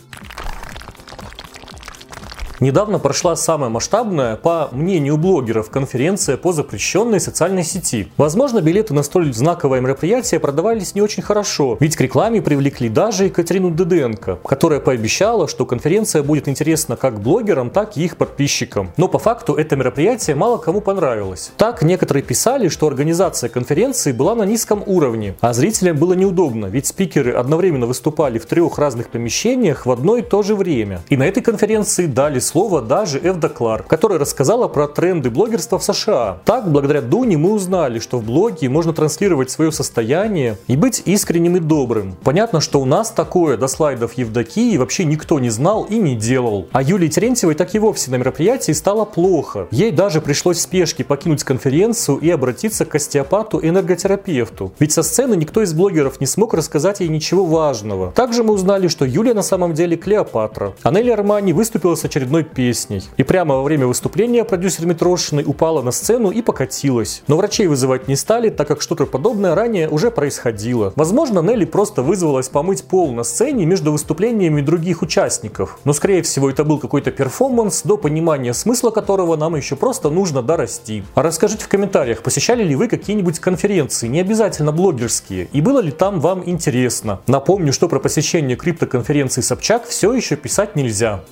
Недавно 2.59 2.97
прошла 2.97 3.35
самая 3.35 3.69
масштабная, 3.69 4.35
по 4.35 4.69
мнению 4.71 5.17
блогеров, 5.17 5.69
конференция 5.69 6.37
по 6.37 6.53
запрещенной 6.53 7.19
социальной 7.19 7.63
сети. 7.63 8.11
Возможно, 8.17 8.61
билеты 8.61 8.95
на 8.95 9.03
столь 9.03 9.31
знаковое 9.31 9.79
мероприятие 9.79 10.39
продавались 10.39 10.95
не 10.95 11.01
очень 11.01 11.21
хорошо, 11.21 11.77
ведь 11.79 11.95
к 11.95 12.01
рекламе 12.01 12.41
привлекли 12.41 12.89
даже 12.89 13.25
Екатерину 13.25 13.69
Деденко, 13.69 14.39
которая 14.43 14.79
пообещала, 14.79 15.47
что 15.47 15.67
конференция 15.67 16.23
будет 16.23 16.47
интересна 16.47 16.95
как 16.95 17.21
блогерам, 17.21 17.69
так 17.69 17.95
и 17.95 18.03
их 18.03 18.17
подписчикам. 18.17 18.91
Но 18.97 19.07
по 19.07 19.19
факту 19.19 19.53
это 19.53 19.75
мероприятие 19.75 20.35
мало 20.35 20.57
кому 20.57 20.81
понравилось. 20.81 21.51
Так, 21.57 21.83
некоторые 21.83 22.23
писали, 22.23 22.69
что 22.69 22.87
организация 22.87 23.49
конференции 23.49 24.11
была 24.11 24.33
на 24.33 24.43
низком 24.43 24.81
уровне, 24.87 25.35
а 25.41 25.53
зрителям 25.53 25.97
было 25.97 26.13
неудобно, 26.13 26.65
ведь 26.65 26.87
спикеры 26.87 27.33
одновременно 27.33 27.85
выступали 27.85 28.39
в 28.39 28.47
трех 28.47 28.79
разных 28.79 29.09
помещениях 29.09 29.85
в 29.85 29.91
одно 29.91 30.17
и 30.17 30.23
то 30.23 30.41
же 30.41 30.55
время. 30.55 31.01
И 31.09 31.17
на 31.17 31.23
этой 31.27 31.43
конференции 31.43 32.07
дали 32.07 32.39
слово 32.47 32.81
даже 32.81 33.19
Эвда 33.19 33.49
Кларк, 33.49 33.87
которая 33.87 34.17
рассказала 34.17 34.67
про 34.67 34.87
тренды 34.87 35.29
блогерства 35.29 35.77
в 35.77 35.83
США. 35.83 36.39
Так, 36.45 36.71
благодаря 36.71 37.01
Дуне 37.01 37.37
мы 37.37 37.51
узнали, 37.51 37.99
что 37.99 38.17
в 38.17 38.23
блоге 38.23 38.69
можно 38.69 38.93
транслировать 38.93 39.51
свое 39.51 39.71
состояние 39.71 40.57
и 40.67 40.75
быть 40.75 41.03
искренним 41.05 41.57
и 41.57 41.59
добрым. 41.59 42.15
Понятно, 42.23 42.61
что 42.61 42.81
у 42.81 42.85
нас 42.85 43.11
такое 43.11 43.57
до 43.57 43.67
слайдов 43.67 44.13
Евдокии 44.13 44.77
вообще 44.77 45.05
никто 45.05 45.39
не 45.39 45.49
знал 45.49 45.83
и 45.83 45.97
не 45.97 46.15
делал. 46.15 46.67
А 46.71 46.81
Юлии 46.81 47.09
Терентьевой 47.09 47.55
так 47.55 47.75
и 47.75 47.79
вовсе 47.79 48.11
на 48.11 48.15
мероприятии 48.15 48.71
стало 48.71 49.05
плохо. 49.05 49.67
Ей 49.71 49.91
даже 49.91 50.21
пришлось 50.21 50.57
в 50.57 50.61
спешке 50.61 51.03
покинуть 51.03 51.43
конференцию 51.43 52.17
и 52.19 52.29
обратиться 52.29 52.85
к 52.85 52.95
остеопату-энерготерапевту. 52.95 54.71
Ведь 54.79 54.93
со 54.93 55.03
сцены 55.03 55.35
никто 55.35 55.61
из 55.61 55.73
блогеров 55.73 56.21
не 56.21 56.25
смог 56.27 56.53
рассказать 56.53 57.01
ей 57.01 57.09
ничего 57.09 57.45
важного. 57.45 58.11
Также 58.11 58.43
мы 58.43 58.53
узнали, 58.53 58.87
что 58.87 59.05
Юлия 59.05 59.33
на 59.33 59.43
самом 59.43 59.73
деле 59.73 59.97
Клеопатра. 59.97 60.73
А 60.83 60.91
Нелли 60.91 61.09
Армани 61.09 61.53
выступила 61.53 61.95
с 61.95 62.05
очередной 62.05 62.36
одной 62.37 62.43
песней. 62.43 63.03
И 63.17 63.23
прямо 63.23 63.55
во 63.55 63.63
время 63.63 63.87
выступления 63.87 64.43
продюсер 64.43 64.85
Митрошиной 64.85 65.43
упала 65.45 65.81
на 65.81 65.91
сцену 65.91 66.29
и 66.29 66.41
покатилась. 66.41 67.23
Но 67.27 67.37
врачей 67.37 67.67
вызывать 67.67 68.07
не 68.07 68.15
стали, 68.15 68.49
так 68.49 68.67
как 68.67 68.81
что-то 68.81 69.05
подобное 69.05 69.55
ранее 69.55 69.89
уже 69.89 70.11
происходило. 70.11 70.93
Возможно, 70.95 71.39
Нелли 71.39 71.65
просто 71.65 72.03
вызвалась 72.03 72.49
помыть 72.49 72.83
пол 72.83 73.11
на 73.11 73.23
сцене 73.23 73.65
между 73.65 73.91
выступлениями 73.91 74.61
других 74.61 75.01
участников. 75.01 75.79
Но 75.83 75.93
скорее 75.93 76.21
всего 76.21 76.49
это 76.49 76.63
был 76.63 76.79
какой-то 76.79 77.11
перформанс, 77.11 77.83
до 77.83 77.97
понимания 77.97 78.53
смысла 78.53 78.91
которого 78.91 79.35
нам 79.35 79.55
еще 79.55 79.75
просто 79.75 80.09
нужно 80.09 80.41
дорасти. 80.41 81.03
А 81.15 81.23
расскажите 81.23 81.63
в 81.63 81.67
комментариях, 81.67 82.21
посещали 82.21 82.63
ли 82.63 82.75
вы 82.75 82.87
какие-нибудь 82.87 83.39
конференции, 83.39 84.07
не 84.07 84.21
обязательно 84.21 84.71
блогерские, 84.71 85.47
и 85.53 85.61
было 85.61 85.79
ли 85.79 85.91
там 85.91 86.19
вам 86.19 86.43
интересно. 86.45 87.19
Напомню, 87.27 87.73
что 87.73 87.87
про 87.87 87.99
посещение 87.99 88.57
криптоконференции 88.57 89.41
Собчак 89.41 89.85
все 89.85 90.13
еще 90.13 90.35
писать 90.35 90.75
нельзя. 90.75 91.23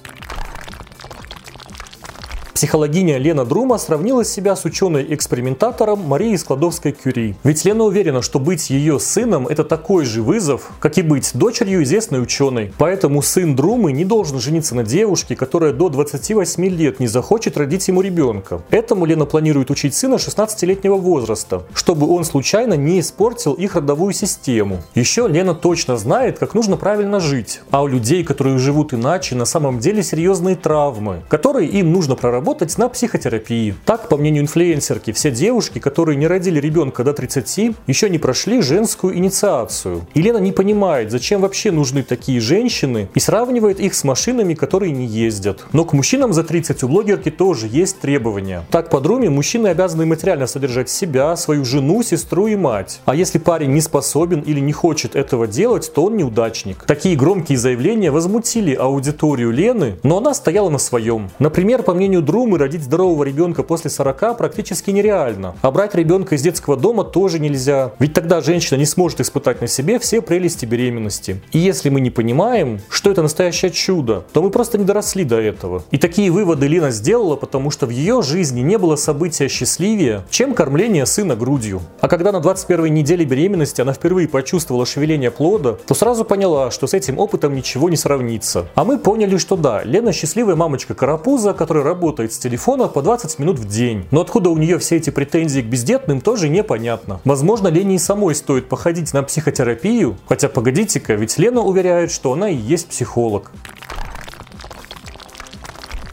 Психологиня 2.56 3.18
Лена 3.18 3.44
Друма 3.44 3.78
сравнила 3.78 4.24
себя 4.24 4.56
с 4.56 4.64
ученой-экспериментатором 4.64 6.00
Марией 6.08 6.38
Складовской-Кюри. 6.38 7.36
Ведь 7.44 7.66
Лена 7.66 7.84
уверена, 7.84 8.22
что 8.22 8.40
быть 8.40 8.70
ее 8.70 8.98
сыном– 8.98 9.46
это 9.50 9.66
такой 9.66 10.06
же 10.06 10.22
вызов, 10.22 10.72
как 10.80 10.98
и 10.98 11.02
быть 11.02 11.32
дочерью 11.34 11.84
известной 11.84 12.24
ученой. 12.24 12.72
Поэтому 12.78 13.22
сын 13.22 13.58
Друмы 13.58 13.92
не 13.92 14.06
должен 14.06 14.40
жениться 14.40 14.74
на 14.74 14.84
девушке, 14.84 15.36
которая 15.36 15.74
до 15.74 15.90
28 15.90 16.66
лет 16.68 17.02
не 17.02 17.08
захочет 17.08 17.58
родить 17.58 17.90
ему 17.90 18.00
ребенка. 18.00 18.62
Этому 18.70 19.06
Лена 19.06 19.26
планирует 19.26 19.70
учить 19.70 19.94
сына 19.94 20.16
16-летнего 20.16 20.96
возраста, 20.96 21.64
чтобы 21.74 22.08
он 22.08 22.24
случайно 22.24 22.76
не 22.76 23.02
испортил 23.02 23.52
их 23.52 23.76
родовую 23.76 24.14
систему. 24.14 24.82
Еще 24.96 25.28
Лена 25.28 25.56
точно 25.56 25.98
знает, 25.98 26.40
как 26.40 26.54
нужно 26.54 26.78
правильно 26.78 27.20
жить. 27.20 27.60
А 27.70 27.84
у 27.84 27.88
людей, 27.88 28.24
которые 28.24 28.60
живут 28.60 28.94
иначе, 28.94 29.36
на 29.36 29.44
самом 29.44 29.80
деле 29.80 30.02
серьезные 30.04 30.56
травмы, 30.56 31.22
которые 31.28 31.68
им 31.68 31.92
нужно 31.92 32.16
проработать 32.16 32.45
работать 32.46 32.78
на 32.78 32.90
психотерапии. 32.90 33.74
Так, 33.86 34.08
по 34.08 34.18
мнению 34.18 34.44
инфлюенсерки, 34.44 35.12
все 35.14 35.32
девушки, 35.32 35.80
которые 35.80 36.16
не 36.16 36.28
родили 36.28 36.60
ребенка 36.60 37.04
до 37.04 37.12
30, 37.12 37.76
еще 37.88 38.08
не 38.08 38.20
прошли 38.20 38.62
женскую 38.62 39.18
инициацию. 39.18 40.06
Елена 40.14 40.38
не 40.38 40.52
понимает, 40.52 41.10
зачем 41.10 41.42
вообще 41.42 41.72
нужны 41.72 42.04
такие 42.04 42.40
женщины 42.40 43.08
и 43.16 43.20
сравнивает 43.20 43.80
их 43.80 43.96
с 43.96 44.04
машинами, 44.04 44.54
которые 44.54 44.92
не 44.92 45.08
ездят. 45.08 45.66
Но 45.74 45.86
к 45.86 45.94
мужчинам 45.94 46.34
за 46.34 46.44
30 46.44 46.84
у 46.84 46.88
блогерки 46.88 47.32
тоже 47.32 47.68
есть 47.68 48.00
требования. 48.00 48.64
Так, 48.70 48.92
по 48.92 49.02
друме 49.02 49.32
мужчины 49.32 49.70
обязаны 49.70 50.06
материально 50.06 50.46
содержать 50.46 50.92
себя, 50.92 51.36
свою 51.38 51.66
жену, 51.66 52.04
сестру 52.04 52.46
и 52.46 52.56
мать. 52.56 53.02
А 53.06 53.16
если 53.16 53.40
парень 53.40 53.72
не 53.72 53.82
способен 53.82 54.42
или 54.42 54.60
не 54.60 54.72
хочет 54.72 55.16
этого 55.16 55.48
делать, 55.48 55.92
то 55.96 56.04
он 56.06 56.16
неудачник. 56.16 56.84
Такие 56.86 57.16
громкие 57.16 57.58
заявления 57.58 58.12
возмутили 58.12 58.76
аудиторию 58.76 59.50
Лены, 59.50 59.96
но 60.04 60.20
она 60.20 60.36
стояла 60.36 60.70
на 60.70 60.78
своем. 60.78 61.32
Например, 61.40 61.82
по 61.82 61.96
мнению 61.96 62.22
друга, 62.22 62.35
Румы 62.36 62.58
родить 62.58 62.84
здорового 62.84 63.24
ребенка 63.24 63.64
после 63.64 63.90
40 63.90 64.38
практически 64.38 64.92
нереально. 64.92 65.56
А 65.62 65.72
брать 65.72 65.96
ребенка 65.96 66.36
из 66.36 66.42
детского 66.42 66.76
дома 66.76 67.06
тоже 67.06 67.40
нельзя. 67.40 67.94
Ведь 67.98 68.14
тогда 68.14 68.42
женщина 68.42 68.78
не 68.78 68.86
сможет 68.86 69.22
испытать 69.22 69.62
на 69.62 69.68
себе 69.68 70.00
все 70.00 70.20
прелести 70.22 70.66
беременности. 70.66 71.42
И 71.54 71.60
если 71.60 71.88
мы 71.88 72.02
не 72.02 72.10
понимаем, 72.10 72.82
что 72.90 73.10
это 73.10 73.22
настоящее 73.22 73.72
чудо, 73.72 74.26
то 74.34 74.42
мы 74.42 74.50
просто 74.50 74.78
не 74.78 74.84
доросли 74.84 75.24
до 75.24 75.40
этого. 75.40 75.84
И 75.92 75.98
такие 75.98 76.30
выводы 76.30 76.68
Лина 76.68 76.92
сделала, 76.92 77.38
потому 77.38 77.72
что 77.72 77.86
в 77.86 77.90
ее 77.90 78.22
жизни 78.22 78.60
не 78.60 78.78
было 78.78 78.98
события 78.98 79.48
счастливее, 79.48 80.26
чем 80.30 80.54
кормление 80.54 81.06
сына 81.06 81.38
грудью. 81.38 81.80
А 82.02 82.10
когда 82.10 82.34
на 82.34 82.42
21 82.42 82.94
неделе 82.94 83.24
беременности 83.24 83.80
она 83.80 83.94
впервые 83.94 84.28
почувствовала 84.28 84.86
шевеление 84.86 85.32
плода, 85.32 85.78
то 85.88 85.94
сразу 85.94 86.26
поняла, 86.26 86.70
что 86.70 86.86
с 86.86 86.94
этим 86.94 87.18
опытом 87.18 87.56
ничего 87.56 87.90
не 87.90 87.96
сравнится. 87.96 88.66
А 88.76 88.84
мы 88.84 88.98
поняли, 88.98 89.38
что 89.38 89.56
да, 89.56 89.86
Лена 89.86 90.12
счастливая 90.12 90.58
мамочка 90.58 90.94
карапуза, 90.96 91.54
которая 91.54 91.86
работает 91.86 92.25
работает 92.26 92.34
с 92.34 92.40
телефона 92.40 92.88
по 92.88 93.02
20 93.02 93.40
минут 93.40 93.60
в 93.60 93.68
день. 93.68 94.06
Но 94.12 94.22
откуда 94.22 94.50
у 94.50 94.58
нее 94.58 94.78
все 94.80 94.98
эти 94.98 95.12
претензии 95.12 95.62
к 95.62 95.66
бездетным, 95.66 96.22
тоже 96.22 96.50
непонятно. 96.50 97.20
Возможно, 97.24 97.68
Лене 97.68 97.96
и 97.96 98.00
самой 98.00 98.36
стоит 98.36 98.68
походить 98.68 99.14
на 99.14 99.24
психотерапию, 99.24 100.16
хотя 100.28 100.50
погодите-ка, 100.50 101.14
ведь 101.16 101.38
Лена 101.38 101.62
уверяет, 101.62 102.12
что 102.12 102.34
она 102.34 102.50
и 102.50 102.56
есть 102.56 102.88
психолог. 102.88 103.52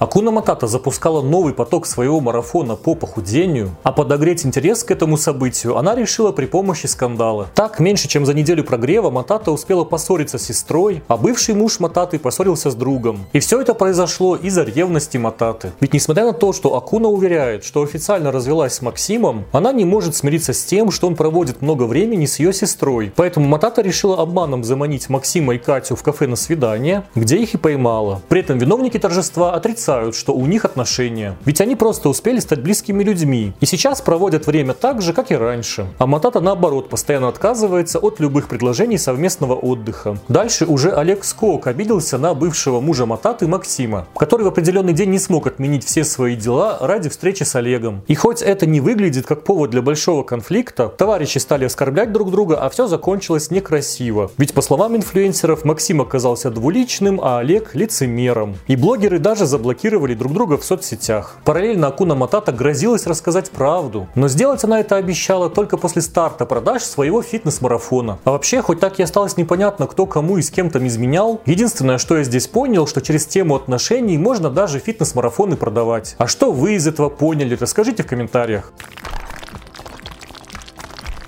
Акуна 0.02 0.32
Матата 0.32 0.66
запускала 0.66 1.22
новый 1.22 1.54
поток 1.54 1.86
своего 1.86 2.20
марафона 2.20 2.74
по 2.74 2.96
похудению, 2.96 3.70
а 3.84 3.92
подогреть 3.92 4.44
интерес 4.44 4.82
к 4.82 4.90
этому 4.90 5.16
событию 5.16 5.76
она 5.76 5.94
решила 5.94 6.32
при 6.32 6.46
помощи 6.46 6.86
скандала. 6.86 7.46
Так, 7.54 7.78
меньше 7.78 8.08
чем 8.08 8.26
за 8.26 8.34
неделю 8.34 8.64
прогрева 8.64 9.10
Матата 9.10 9.52
успела 9.52 9.84
поссориться 9.84 10.38
с 10.38 10.42
сестрой, 10.42 11.04
а 11.06 11.16
бывший 11.16 11.54
муж 11.54 11.78
Мататы 11.78 12.18
поссорился 12.18 12.72
с 12.72 12.74
другом. 12.74 13.26
И 13.32 13.38
все 13.38 13.60
это 13.60 13.74
произошло 13.74 14.34
из-за 14.34 14.64
ревности 14.64 15.18
Мататы. 15.18 15.70
Ведь 15.78 15.94
несмотря 15.94 16.24
на 16.24 16.32
то, 16.32 16.52
что 16.52 16.74
Акуна 16.74 17.06
уверяет, 17.06 17.62
что 17.62 17.84
официально 17.84 18.32
развелась 18.32 18.74
с 18.74 18.82
Максимом, 18.82 19.44
она 19.52 19.72
не 19.72 19.84
может 19.84 20.16
смириться 20.16 20.52
с 20.52 20.64
тем, 20.64 20.90
что 20.90 21.06
он 21.06 21.14
проводит 21.14 21.62
много 21.62 21.84
времени 21.84 22.26
с 22.26 22.40
ее 22.40 22.52
сестрой. 22.52 23.12
Поэтому 23.14 23.46
Матата 23.46 23.82
решила 23.82 24.20
обманом 24.20 24.64
заманить 24.64 25.08
Максима 25.08 25.54
и 25.54 25.58
Катю 25.58 25.94
в 25.94 26.02
кафе 26.02 26.26
на 26.26 26.34
свидание, 26.34 27.04
где 27.14 27.36
их 27.36 27.54
и 27.54 27.56
поймала. 27.56 28.20
При 28.28 28.40
этом 28.40 28.58
виновники 28.58 28.98
торжества 28.98 29.54
отрицают 29.54 29.91
отрицают, 29.92 30.16
что 30.16 30.34
у 30.34 30.46
них 30.46 30.64
отношения. 30.64 31.36
Ведь 31.44 31.60
они 31.60 31.76
просто 31.76 32.08
успели 32.08 32.40
стать 32.40 32.62
близкими 32.62 33.02
людьми. 33.02 33.52
И 33.60 33.66
сейчас 33.66 34.00
проводят 34.00 34.46
время 34.46 34.74
так 34.74 35.02
же, 35.02 35.12
как 35.12 35.30
и 35.30 35.36
раньше. 35.36 35.86
А 35.98 36.06
Матата 36.06 36.40
наоборот 36.40 36.88
постоянно 36.88 37.28
отказывается 37.28 37.98
от 37.98 38.20
любых 38.20 38.48
предложений 38.48 38.98
совместного 38.98 39.54
отдыха. 39.54 40.18
Дальше 40.28 40.66
уже 40.66 40.90
Олег 40.90 41.24
Скок 41.24 41.66
обиделся 41.66 42.18
на 42.18 42.34
бывшего 42.34 42.80
мужа 42.80 43.06
Мататы 43.06 43.46
Максима, 43.46 44.06
который 44.16 44.42
в 44.42 44.48
определенный 44.48 44.92
день 44.92 45.10
не 45.10 45.18
смог 45.18 45.46
отменить 45.46 45.84
все 45.84 46.04
свои 46.04 46.36
дела 46.36 46.78
ради 46.80 47.08
встречи 47.08 47.42
с 47.42 47.54
Олегом. 47.54 48.02
И 48.08 48.14
хоть 48.14 48.42
это 48.42 48.66
не 48.66 48.80
выглядит 48.80 49.26
как 49.26 49.44
повод 49.44 49.70
для 49.70 49.82
большого 49.82 50.22
конфликта, 50.22 50.88
товарищи 50.88 51.38
стали 51.38 51.64
оскорблять 51.64 52.12
друг 52.12 52.30
друга, 52.30 52.56
а 52.56 52.68
все 52.68 52.86
закончилось 52.86 53.50
некрасиво. 53.50 54.30
Ведь 54.38 54.54
по 54.54 54.62
словам 54.62 54.96
инфлюенсеров, 54.96 55.64
Максим 55.64 56.00
оказался 56.00 56.50
двуличным, 56.50 57.20
а 57.22 57.38
Олег 57.38 57.74
лицемером. 57.74 58.56
И 58.68 58.76
блогеры 58.76 59.18
даже 59.18 59.46
заблокировали 59.46 59.81
блокировали 59.82 60.14
друг 60.14 60.32
друга 60.32 60.56
в 60.58 60.64
соцсетях. 60.64 61.36
Параллельно 61.44 61.88
Акуна 61.88 62.14
Матата 62.14 62.52
грозилась 62.52 63.06
рассказать 63.06 63.50
правду, 63.50 64.06
но 64.14 64.28
сделать 64.28 64.62
она 64.62 64.78
это 64.78 64.96
обещала 64.96 65.50
только 65.50 65.76
после 65.76 66.02
старта 66.02 66.46
продаж 66.46 66.82
своего 66.82 67.20
фитнес-марафона. 67.20 68.18
А 68.24 68.30
вообще, 68.30 68.62
хоть 68.62 68.78
так 68.78 69.00
и 69.00 69.02
осталось 69.02 69.36
непонятно, 69.36 69.88
кто 69.88 70.06
кому 70.06 70.38
и 70.38 70.42
с 70.42 70.52
кем 70.52 70.70
там 70.70 70.86
изменял, 70.86 71.40
единственное, 71.46 71.98
что 71.98 72.16
я 72.16 72.22
здесь 72.22 72.46
понял, 72.46 72.86
что 72.86 73.00
через 73.00 73.26
тему 73.26 73.56
отношений 73.56 74.18
можно 74.18 74.50
даже 74.50 74.78
фитнес-марафоны 74.78 75.56
продавать. 75.56 76.14
А 76.18 76.28
что 76.28 76.52
вы 76.52 76.74
из 76.74 76.86
этого 76.86 77.08
поняли, 77.08 77.56
расскажите 77.60 78.04
в 78.04 78.06
комментариях. 78.06 78.72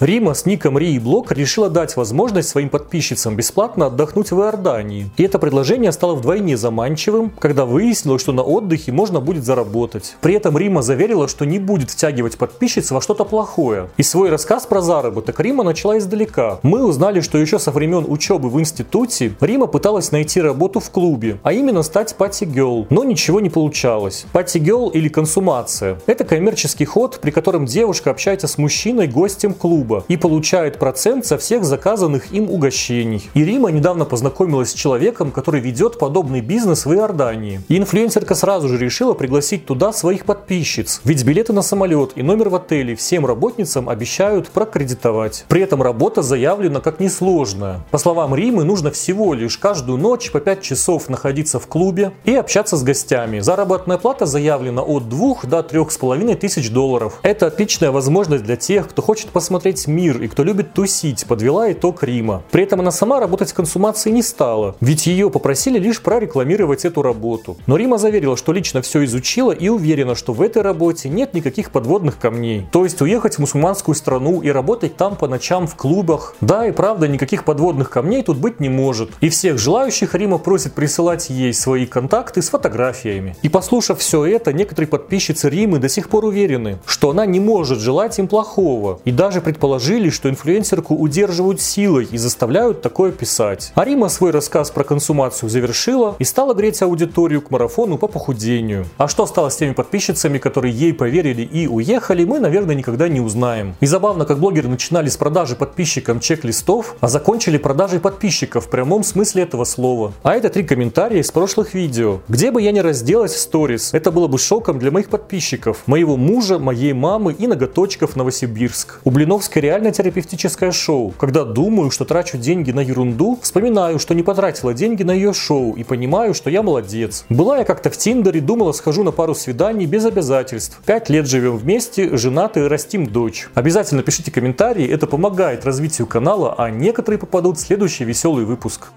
Рима 0.04 0.34
с 0.34 0.44
ником 0.44 0.76
Ри 0.76 0.98
Блок 0.98 1.32
решила 1.32 1.70
дать 1.70 1.96
возможность 1.96 2.50
своим 2.50 2.68
подписчицам 2.68 3.36
бесплатно 3.36 3.86
отдохнуть 3.86 4.32
в 4.32 4.38
Иордании. 4.38 5.08
И 5.16 5.22
это 5.22 5.38
предложение 5.38 5.92
стало 5.92 6.14
вдвойне 6.14 6.58
заманчивым, 6.58 7.32
когда 7.38 7.64
выяснилось, 7.64 8.20
что 8.20 8.32
на 8.32 8.42
отдыхе 8.42 8.92
можно 8.92 9.20
будет 9.20 9.46
заработать. 9.46 10.16
При 10.20 10.34
этом 10.34 10.58
Рима 10.58 10.82
заверила, 10.82 11.26
что 11.26 11.46
не 11.46 11.58
будет 11.58 11.90
втягивать 11.90 12.36
подписчиц 12.36 12.90
во 12.90 13.00
что-то 13.00 13.24
плохое. 13.24 13.88
И 13.96 14.02
свой 14.02 14.28
рассказ 14.28 14.66
про 14.66 14.82
заработок 14.82 15.40
Рима 15.40 15.64
начала 15.64 15.96
издалека. 15.96 16.58
Мы 16.62 16.84
узнали, 16.84 17.20
что 17.20 17.38
еще 17.38 17.58
со 17.58 17.70
времен 17.70 18.04
учебы 18.06 18.50
в 18.50 18.60
институте 18.60 19.32
Рима 19.40 19.68
пыталась 19.68 20.12
найти 20.12 20.38
работу 20.38 20.80
в 20.80 20.90
клубе, 20.90 21.38
а 21.42 21.54
именно 21.54 21.82
стать 21.82 22.14
пати 22.14 22.44
гел, 22.44 22.86
но 22.90 23.04
ничего 23.04 23.40
не 23.40 23.48
получалось. 23.48 24.26
Пати 24.32 24.58
гел 24.58 24.90
или 24.90 25.08
консумация– 25.08 25.98
это 26.06 26.24
коммерческий 26.24 26.84
ход, 26.84 27.20
при 27.22 27.30
котором 27.30 27.64
девушка 27.64 28.10
общается 28.10 28.48
с 28.48 28.58
мужчиной, 28.58 29.06
гостем 29.06 29.54
клуба, 29.54 29.93
клуба 29.94 30.04
и 30.08 30.16
получает 30.16 30.78
процент 30.78 31.26
со 31.26 31.38
всех 31.38 31.64
заказанных 31.64 32.32
им 32.32 32.50
угощений. 32.50 33.30
И 33.34 33.44
Рима 33.44 33.70
недавно 33.70 34.04
познакомилась 34.04 34.70
с 34.70 34.74
человеком, 34.74 35.30
который 35.30 35.60
ведет 35.60 35.98
подобный 35.98 36.40
бизнес 36.40 36.86
в 36.86 36.92
Иордании. 36.92 37.60
И 37.68 37.76
инфлюенсерка 37.76 38.34
сразу 38.34 38.68
же 38.68 38.78
решила 38.78 39.14
пригласить 39.14 39.66
туда 39.66 39.92
своих 39.92 40.24
подписчиц. 40.24 41.00
Ведь 41.04 41.24
билеты 41.24 41.52
на 41.52 41.62
самолет 41.62 42.12
и 42.16 42.22
номер 42.22 42.48
в 42.48 42.54
отеле 42.54 42.94
всем 42.94 43.26
работницам 43.26 43.88
обещают 43.88 44.48
прокредитовать. 44.48 45.44
При 45.48 45.62
этом 45.62 45.82
работа 45.82 46.22
заявлена 46.22 46.80
как 46.80 47.00
несложная. 47.00 47.80
По 47.90 47.98
словам 47.98 48.34
Римы, 48.34 48.64
нужно 48.64 48.90
всего 48.90 49.34
лишь 49.34 49.58
каждую 49.58 49.98
ночь 49.98 50.30
по 50.30 50.40
5 50.40 50.62
часов 50.62 51.08
находиться 51.08 51.58
в 51.58 51.66
клубе 51.66 52.12
и 52.24 52.34
общаться 52.34 52.76
с 52.76 52.82
гостями. 52.82 53.40
Заработная 53.40 53.98
плата 53.98 54.26
заявлена 54.26 54.82
от 54.82 55.08
2 55.08 55.34
до 55.44 55.60
3,5 55.60 56.34
тысяч 56.36 56.70
долларов. 56.70 57.18
Это 57.22 57.46
отличная 57.46 57.90
возможность 57.90 58.44
для 58.44 58.56
тех, 58.56 58.88
кто 58.88 59.02
хочет 59.02 59.30
посмотреть 59.30 59.83
весь 59.84 59.86
мир 59.86 60.22
и 60.22 60.28
кто 60.28 60.44
любит 60.44 60.72
тусить, 60.72 61.26
подвела 61.26 61.72
итог 61.72 62.02
Рима. 62.02 62.42
При 62.50 62.62
этом 62.62 62.80
она 62.80 62.90
сама 62.90 63.20
работать 63.20 63.50
в 63.50 63.54
консумации 63.54 64.10
не 64.10 64.22
стала, 64.22 64.76
ведь 64.80 65.06
ее 65.06 65.30
попросили 65.30 65.78
лишь 65.78 66.00
прорекламировать 66.00 66.84
эту 66.84 67.02
работу. 67.02 67.56
Но 67.66 67.76
Рима 67.76 67.98
заверила, 67.98 68.36
что 68.36 68.52
лично 68.52 68.82
все 68.82 69.04
изучила 69.04 69.52
и 69.52 69.68
уверена, 69.68 70.14
что 70.14 70.32
в 70.32 70.42
этой 70.42 70.62
работе 70.62 71.08
нет 71.08 71.34
никаких 71.34 71.70
подводных 71.70 72.18
камней. 72.18 72.66
То 72.72 72.84
есть 72.84 73.00
уехать 73.02 73.36
в 73.36 73.38
мусульманскую 73.40 73.94
страну 73.94 74.42
и 74.42 74.48
работать 74.48 74.96
там 74.96 75.16
по 75.16 75.28
ночам 75.28 75.66
в 75.66 75.76
клубах. 75.76 76.34
Да, 76.40 76.66
и 76.66 76.72
правда, 76.72 77.08
никаких 77.08 77.44
подводных 77.44 77.90
камней 77.90 78.22
тут 78.22 78.38
быть 78.38 78.60
не 78.60 78.68
может. 78.68 79.10
И 79.20 79.28
всех 79.28 79.58
желающих 79.58 80.14
Рима 80.14 80.38
просит 80.38 80.74
присылать 80.74 81.30
ей 81.30 81.52
свои 81.52 81.86
контакты 81.86 82.42
с 82.42 82.50
фотографиями. 82.50 83.36
И 83.42 83.48
послушав 83.48 83.98
все 83.98 84.24
это, 84.24 84.52
некоторые 84.52 84.88
подписчицы 84.88 85.48
Римы 85.50 85.78
до 85.78 85.88
сих 85.88 86.08
пор 86.08 86.24
уверены, 86.24 86.78
что 86.86 87.10
она 87.10 87.26
не 87.26 87.40
может 87.40 87.78
желать 87.78 88.18
им 88.18 88.28
плохого. 88.28 89.00
И 89.04 89.10
даже 89.10 89.40
предположили, 89.64 90.10
что 90.10 90.28
инфлюенсерку 90.28 90.94
удерживают 90.94 91.58
силой 91.58 92.06
и 92.12 92.18
заставляют 92.18 92.82
такое 92.82 93.12
писать. 93.12 93.72
А 93.74 93.86
Рима 93.86 94.10
свой 94.10 94.30
рассказ 94.30 94.70
про 94.70 94.84
консумацию 94.84 95.48
завершила 95.48 96.16
и 96.18 96.24
стала 96.24 96.52
греть 96.52 96.82
аудиторию 96.82 97.40
к 97.40 97.50
марафону 97.50 97.96
по 97.96 98.06
похудению. 98.06 98.84
А 98.98 99.08
что 99.08 99.24
стало 99.24 99.48
с 99.48 99.56
теми 99.56 99.72
подписчицами, 99.72 100.36
которые 100.36 100.74
ей 100.74 100.92
поверили 100.92 101.40
и 101.40 101.66
уехали, 101.66 102.26
мы, 102.26 102.40
наверное, 102.40 102.74
никогда 102.74 103.08
не 103.08 103.20
узнаем. 103.20 103.74
И 103.80 103.86
забавно, 103.86 104.26
как 104.26 104.38
блогеры 104.38 104.68
начинали 104.68 105.08
с 105.08 105.16
продажи 105.16 105.56
подписчикам 105.56 106.20
чек-листов, 106.20 106.96
а 107.00 107.08
закончили 107.08 107.56
продажей 107.56 108.00
подписчиков 108.00 108.66
в 108.66 108.68
прямом 108.68 109.02
смысле 109.02 109.44
этого 109.44 109.64
слова. 109.64 110.12
А 110.22 110.34
это 110.34 110.50
три 110.50 110.64
комментария 110.64 111.22
из 111.22 111.30
прошлых 111.30 111.72
видео. 111.72 112.20
Где 112.28 112.50
бы 112.50 112.60
я 112.60 112.70
ни 112.70 112.80
разделась 112.80 113.32
в 113.32 113.40
сторис, 113.40 113.94
это 113.94 114.12
было 114.12 114.28
бы 114.28 114.36
шоком 114.36 114.78
для 114.78 114.90
моих 114.90 115.08
подписчиков, 115.08 115.78
моего 115.86 116.18
мужа, 116.18 116.58
моей 116.58 116.92
мамы 116.92 117.32
и 117.32 117.46
ноготочков 117.46 118.14
Новосибирск. 118.14 119.00
У 119.04 119.10
Блиновской 119.10 119.53
реально 119.60 119.92
терапевтическое 119.92 120.72
шоу. 120.72 121.12
Когда 121.18 121.44
думаю, 121.44 121.90
что 121.90 122.04
трачу 122.04 122.38
деньги 122.38 122.70
на 122.70 122.80
ерунду, 122.80 123.38
вспоминаю, 123.42 123.98
что 123.98 124.14
не 124.14 124.22
потратила 124.22 124.74
деньги 124.74 125.02
на 125.02 125.12
ее 125.12 125.32
шоу 125.32 125.74
и 125.74 125.84
понимаю, 125.84 126.34
что 126.34 126.50
я 126.50 126.62
молодец. 126.62 127.24
Была 127.28 127.58
я 127.58 127.64
как-то 127.64 127.90
в 127.90 127.96
Тиндере, 127.96 128.40
думала, 128.40 128.72
схожу 128.72 129.02
на 129.02 129.10
пару 129.12 129.34
свиданий 129.34 129.86
без 129.86 130.04
обязательств. 130.04 130.80
Пять 130.86 131.08
лет 131.08 131.26
живем 131.26 131.56
вместе, 131.56 132.16
женаты, 132.16 132.68
растим 132.68 133.06
дочь. 133.06 133.48
Обязательно 133.54 134.02
пишите 134.02 134.30
комментарии, 134.30 134.88
это 134.88 135.06
помогает 135.06 135.64
развитию 135.64 136.06
канала, 136.06 136.54
а 136.56 136.70
некоторые 136.70 137.18
попадут 137.18 137.58
в 137.58 137.60
следующий 137.60 138.04
веселый 138.04 138.44
выпуск. 138.44 138.88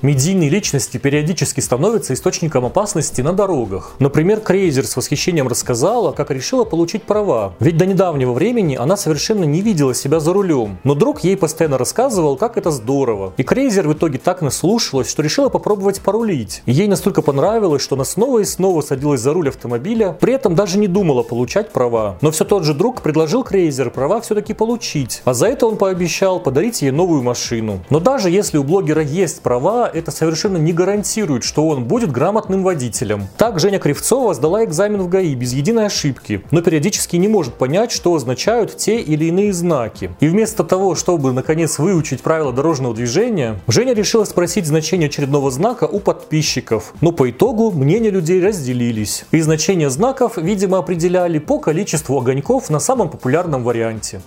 Медийные 0.00 0.48
личности 0.48 0.96
периодически 0.96 1.58
становятся 1.58 2.14
источником 2.14 2.64
опасности 2.64 3.20
на 3.20 3.32
дорогах. 3.32 3.96
Например, 3.98 4.38
Крейзер 4.38 4.86
с 4.86 4.96
восхищением 4.96 5.48
рассказала, 5.48 6.12
как 6.12 6.30
решила 6.30 6.64
получить 6.64 7.02
права. 7.02 7.54
Ведь 7.58 7.76
до 7.76 7.84
недавнего 7.84 8.32
времени 8.32 8.76
она 8.76 8.96
совершенно 8.96 9.42
не 9.42 9.60
видела 9.60 9.94
себя 9.94 10.20
за 10.20 10.32
рулем. 10.32 10.78
Но 10.84 10.94
друг 10.94 11.24
ей 11.24 11.36
постоянно 11.36 11.78
рассказывал, 11.78 12.36
как 12.36 12.56
это 12.56 12.70
здорово. 12.70 13.32
И 13.38 13.42
Крейзер 13.42 13.88
в 13.88 13.94
итоге 13.94 14.18
так 14.18 14.40
наслушалась, 14.40 15.10
что 15.10 15.20
решила 15.20 15.48
попробовать 15.48 16.00
порулить. 16.00 16.62
И 16.66 16.72
ей 16.72 16.86
настолько 16.86 17.20
понравилось, 17.20 17.82
что 17.82 17.96
она 17.96 18.04
снова 18.04 18.38
и 18.38 18.44
снова 18.44 18.82
садилась 18.82 19.20
за 19.20 19.32
руль 19.32 19.48
автомобиля, 19.48 20.16
при 20.20 20.32
этом 20.32 20.54
даже 20.54 20.78
не 20.78 20.86
думала 20.86 21.24
получать 21.24 21.72
права. 21.72 22.18
Но 22.20 22.30
все 22.30 22.44
тот 22.44 22.62
же 22.62 22.72
друг 22.72 23.02
предложил 23.02 23.42
Крейзер 23.42 23.90
права 23.90 24.20
все-таки 24.20 24.54
получить. 24.54 25.22
А 25.24 25.34
за 25.34 25.48
это 25.48 25.66
он 25.66 25.76
пообещал 25.76 26.38
подарить 26.38 26.82
ей 26.82 26.92
новую 26.92 27.24
машину. 27.24 27.80
Но 27.90 27.98
даже 27.98 28.30
если 28.30 28.58
у 28.58 28.62
блогера 28.62 29.02
есть 29.02 29.40
права, 29.40 29.87
это 29.92 30.10
совершенно 30.10 30.56
не 30.56 30.72
гарантирует, 30.72 31.44
что 31.44 31.66
он 31.68 31.84
будет 31.84 32.12
грамотным 32.12 32.62
водителем. 32.62 33.28
Так 33.36 33.58
Женя 33.60 33.78
Кривцова 33.78 34.34
сдала 34.34 34.64
экзамен 34.64 35.02
в 35.02 35.08
ГАИ 35.08 35.34
без 35.34 35.52
единой 35.52 35.86
ошибки, 35.86 36.42
но 36.50 36.62
периодически 36.62 37.16
не 37.16 37.28
может 37.28 37.54
понять, 37.54 37.92
что 37.92 38.14
означают 38.14 38.76
те 38.76 39.00
или 39.00 39.26
иные 39.26 39.52
знаки. 39.52 40.10
И 40.20 40.28
вместо 40.28 40.64
того, 40.64 40.94
чтобы 40.94 41.32
наконец 41.32 41.78
выучить 41.78 42.22
правила 42.22 42.52
дорожного 42.52 42.94
движения, 42.94 43.60
Женя 43.66 43.94
решила 43.94 44.24
спросить 44.24 44.66
значение 44.66 45.08
очередного 45.08 45.50
знака 45.50 45.84
у 45.84 46.00
подписчиков. 46.00 46.92
Но 47.00 47.12
по 47.12 47.30
итогу 47.30 47.70
мнения 47.70 48.10
людей 48.10 48.44
разделились. 48.44 49.24
И 49.30 49.40
значение 49.40 49.90
знаков, 49.90 50.36
видимо, 50.36 50.78
определяли 50.78 51.38
по 51.38 51.58
количеству 51.58 52.18
огоньков 52.18 52.70
на 52.70 52.80
самом 52.80 53.10
популярном 53.10 53.64
варианте. 53.64 54.20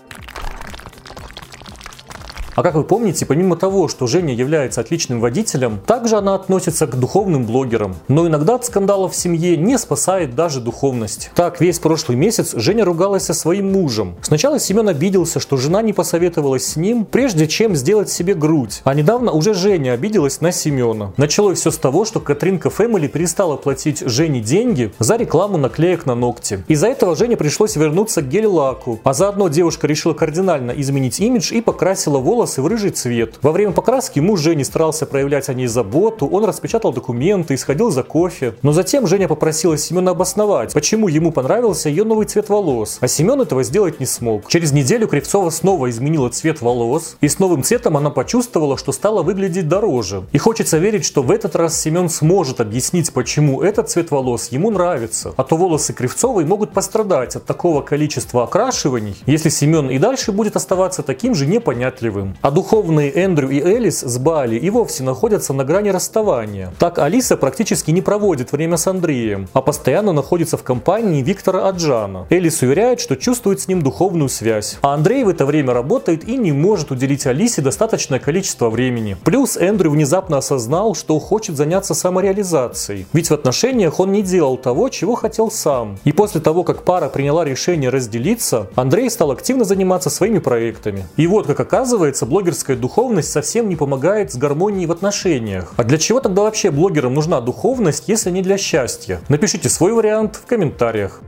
А 2.53 2.63
как 2.63 2.75
вы 2.75 2.83
помните, 2.83 3.25
помимо 3.25 3.55
того, 3.55 3.87
что 3.87 4.07
Женя 4.07 4.33
является 4.33 4.81
отличным 4.81 5.21
водителем, 5.21 5.79
также 5.85 6.17
она 6.17 6.35
относится 6.35 6.85
к 6.85 6.99
духовным 6.99 7.45
блогерам. 7.45 7.95
Но 8.09 8.27
иногда 8.27 8.55
от 8.55 8.65
скандалов 8.65 9.13
в 9.13 9.15
семье 9.15 9.55
не 9.55 9.77
спасает 9.77 10.35
даже 10.35 10.59
духовность. 10.59 11.31
Так, 11.33 11.61
весь 11.61 11.79
прошлый 11.79 12.17
месяц 12.17 12.53
Женя 12.55 12.83
ругалась 12.83 13.23
со 13.23 13.33
своим 13.33 13.71
мужем. 13.71 14.15
Сначала 14.21 14.59
Семен 14.59 14.89
обиделся, 14.89 15.39
что 15.39 15.55
жена 15.55 15.81
не 15.81 15.93
посоветовалась 15.93 16.65
с 16.65 16.75
ним, 16.75 17.05
прежде 17.05 17.47
чем 17.47 17.75
сделать 17.75 18.09
себе 18.09 18.33
грудь. 18.33 18.81
А 18.83 18.93
недавно 18.93 19.31
уже 19.31 19.53
Женя 19.53 19.93
обиделась 19.93 20.41
на 20.41 20.51
Семена. 20.51 21.13
Началось 21.15 21.59
все 21.59 21.71
с 21.71 21.77
того, 21.77 22.03
что 22.03 22.19
Катринка 22.19 22.69
Фэмили 22.69 23.07
перестала 23.07 23.55
платить 23.55 24.01
Жене 24.05 24.41
деньги 24.41 24.91
за 24.99 25.15
рекламу 25.15 25.57
наклеек 25.57 26.05
на 26.05 26.15
ногти. 26.15 26.63
Из-за 26.67 26.87
этого 26.87 27.15
Жене 27.15 27.37
пришлось 27.37 27.77
вернуться 27.77 28.21
к 28.21 28.27
гель-лаку. 28.27 28.99
А 29.03 29.13
заодно 29.13 29.47
девушка 29.47 29.87
решила 29.87 30.13
кардинально 30.13 30.71
изменить 30.71 31.19
имидж 31.21 31.53
и 31.53 31.61
покрасила 31.61 32.17
волосы 32.17 32.40
волосы 32.41 32.63
в 32.63 32.65
рыжий 32.65 32.89
цвет. 32.89 33.35
Во 33.43 33.51
время 33.51 33.71
покраски 33.71 34.19
муж 34.19 34.39
Жени 34.39 34.63
старался 34.63 35.05
проявлять 35.05 35.47
о 35.49 35.53
ней 35.53 35.67
заботу, 35.67 36.25
он 36.25 36.43
распечатал 36.43 36.91
документы 36.91 37.53
и 37.53 37.57
сходил 37.57 37.91
за 37.91 38.01
кофе. 38.01 38.55
Но 38.63 38.73
затем 38.73 39.05
Женя 39.05 39.27
попросила 39.27 39.77
Семена 39.77 40.11
обосновать, 40.11 40.73
почему 40.73 41.07
ему 41.07 41.31
понравился 41.31 41.87
ее 41.87 42.03
новый 42.03 42.25
цвет 42.25 42.49
волос, 42.49 42.97
а 42.99 43.07
Семен 43.07 43.41
этого 43.41 43.61
сделать 43.61 43.99
не 43.99 44.07
смог. 44.07 44.47
Через 44.47 44.71
неделю 44.71 45.07
Кривцова 45.07 45.51
снова 45.51 45.91
изменила 45.91 46.29
цвет 46.29 46.61
волос, 46.61 47.17
и 47.21 47.27
с 47.27 47.37
новым 47.37 47.61
цветом 47.61 47.95
она 47.95 48.09
почувствовала, 48.09 48.75
что 48.75 48.91
стала 48.91 49.21
выглядеть 49.21 49.67
дороже. 49.67 50.23
И 50.31 50.39
хочется 50.39 50.79
верить, 50.79 51.05
что 51.05 51.21
в 51.21 51.29
этот 51.29 51.55
раз 51.55 51.79
Семен 51.79 52.09
сможет 52.09 52.59
объяснить, 52.59 53.13
почему 53.13 53.61
этот 53.61 53.91
цвет 53.91 54.09
волос 54.09 54.47
ему 54.47 54.71
нравится. 54.71 55.35
А 55.37 55.43
то 55.43 55.57
волосы 55.57 55.93
Кривцовой 55.93 56.45
могут 56.45 56.71
пострадать 56.71 57.35
от 57.35 57.45
такого 57.45 57.83
количества 57.83 58.45
окрашиваний, 58.45 59.15
если 59.27 59.49
Семен 59.49 59.91
и 59.91 59.99
дальше 59.99 60.31
будет 60.31 60.55
оставаться 60.55 61.03
таким 61.03 61.35
же 61.35 61.45
непонятливым. 61.45 62.30
А 62.41 62.51
духовные 62.51 63.11
Эндрю 63.13 63.49
и 63.49 63.59
Элис 63.59 64.01
с 64.01 64.17
Бали 64.17 64.55
и 64.55 64.69
вовсе 64.69 65.03
находятся 65.03 65.53
на 65.53 65.63
грани 65.63 65.89
расставания. 65.89 66.73
Так 66.79 66.99
Алиса 66.99 67.37
практически 67.37 67.91
не 67.91 68.01
проводит 68.01 68.51
время 68.51 68.77
с 68.77 68.87
Андреем, 68.87 69.47
а 69.53 69.61
постоянно 69.61 70.11
находится 70.13 70.57
в 70.57 70.63
компании 70.63 71.21
Виктора 71.21 71.67
Аджана. 71.67 72.25
Элис 72.29 72.61
уверяет, 72.61 72.99
что 72.99 73.15
чувствует 73.15 73.61
с 73.61 73.67
ним 73.67 73.81
духовную 73.81 74.29
связь. 74.29 74.77
А 74.81 74.93
Андрей 74.93 75.23
в 75.23 75.29
это 75.29 75.45
время 75.45 75.73
работает 75.73 76.27
и 76.27 76.37
не 76.37 76.51
может 76.51 76.91
уделить 76.91 77.25
Алисе 77.25 77.61
достаточное 77.61 78.19
количество 78.19 78.69
времени. 78.69 79.17
Плюс 79.23 79.57
Эндрю 79.57 79.91
внезапно 79.91 80.37
осознал, 80.37 80.95
что 80.95 81.19
хочет 81.19 81.57
заняться 81.57 81.93
самореализацией. 81.93 83.05
Ведь 83.13 83.29
в 83.29 83.33
отношениях 83.33 83.99
он 83.99 84.11
не 84.11 84.21
делал 84.21 84.57
того, 84.57 84.89
чего 84.89 85.15
хотел 85.15 85.51
сам. 85.51 85.97
И 86.03 86.11
после 86.11 86.41
того, 86.41 86.63
как 86.63 86.83
пара 86.83 87.09
приняла 87.09 87.45
решение 87.45 87.89
разделиться, 87.89 88.67
Андрей 88.75 89.09
стал 89.09 89.31
активно 89.31 89.63
заниматься 89.63 90.09
своими 90.09 90.39
проектами. 90.39 91.05
И 91.17 91.27
вот, 91.27 91.47
как 91.47 91.59
оказывается, 91.59 92.20
оказывается, 92.21 92.25
блогерская 92.25 92.77
духовность 92.77 93.31
совсем 93.31 93.69
не 93.69 93.75
помогает 93.75 94.31
с 94.31 94.37
гармонией 94.37 94.85
в 94.85 94.91
отношениях. 94.91 95.73
А 95.77 95.83
для 95.83 95.97
чего 95.97 96.19
тогда 96.19 96.43
вообще 96.43 96.71
блогерам 96.71 97.13
нужна 97.13 97.41
духовность, 97.41 98.03
если 98.07 98.31
не 98.31 98.41
для 98.41 98.57
счастья? 98.57 99.19
Напишите 99.29 99.69
свой 99.69 99.93
вариант 99.93 100.35
в 100.35 100.45
комментариях. 100.45 101.21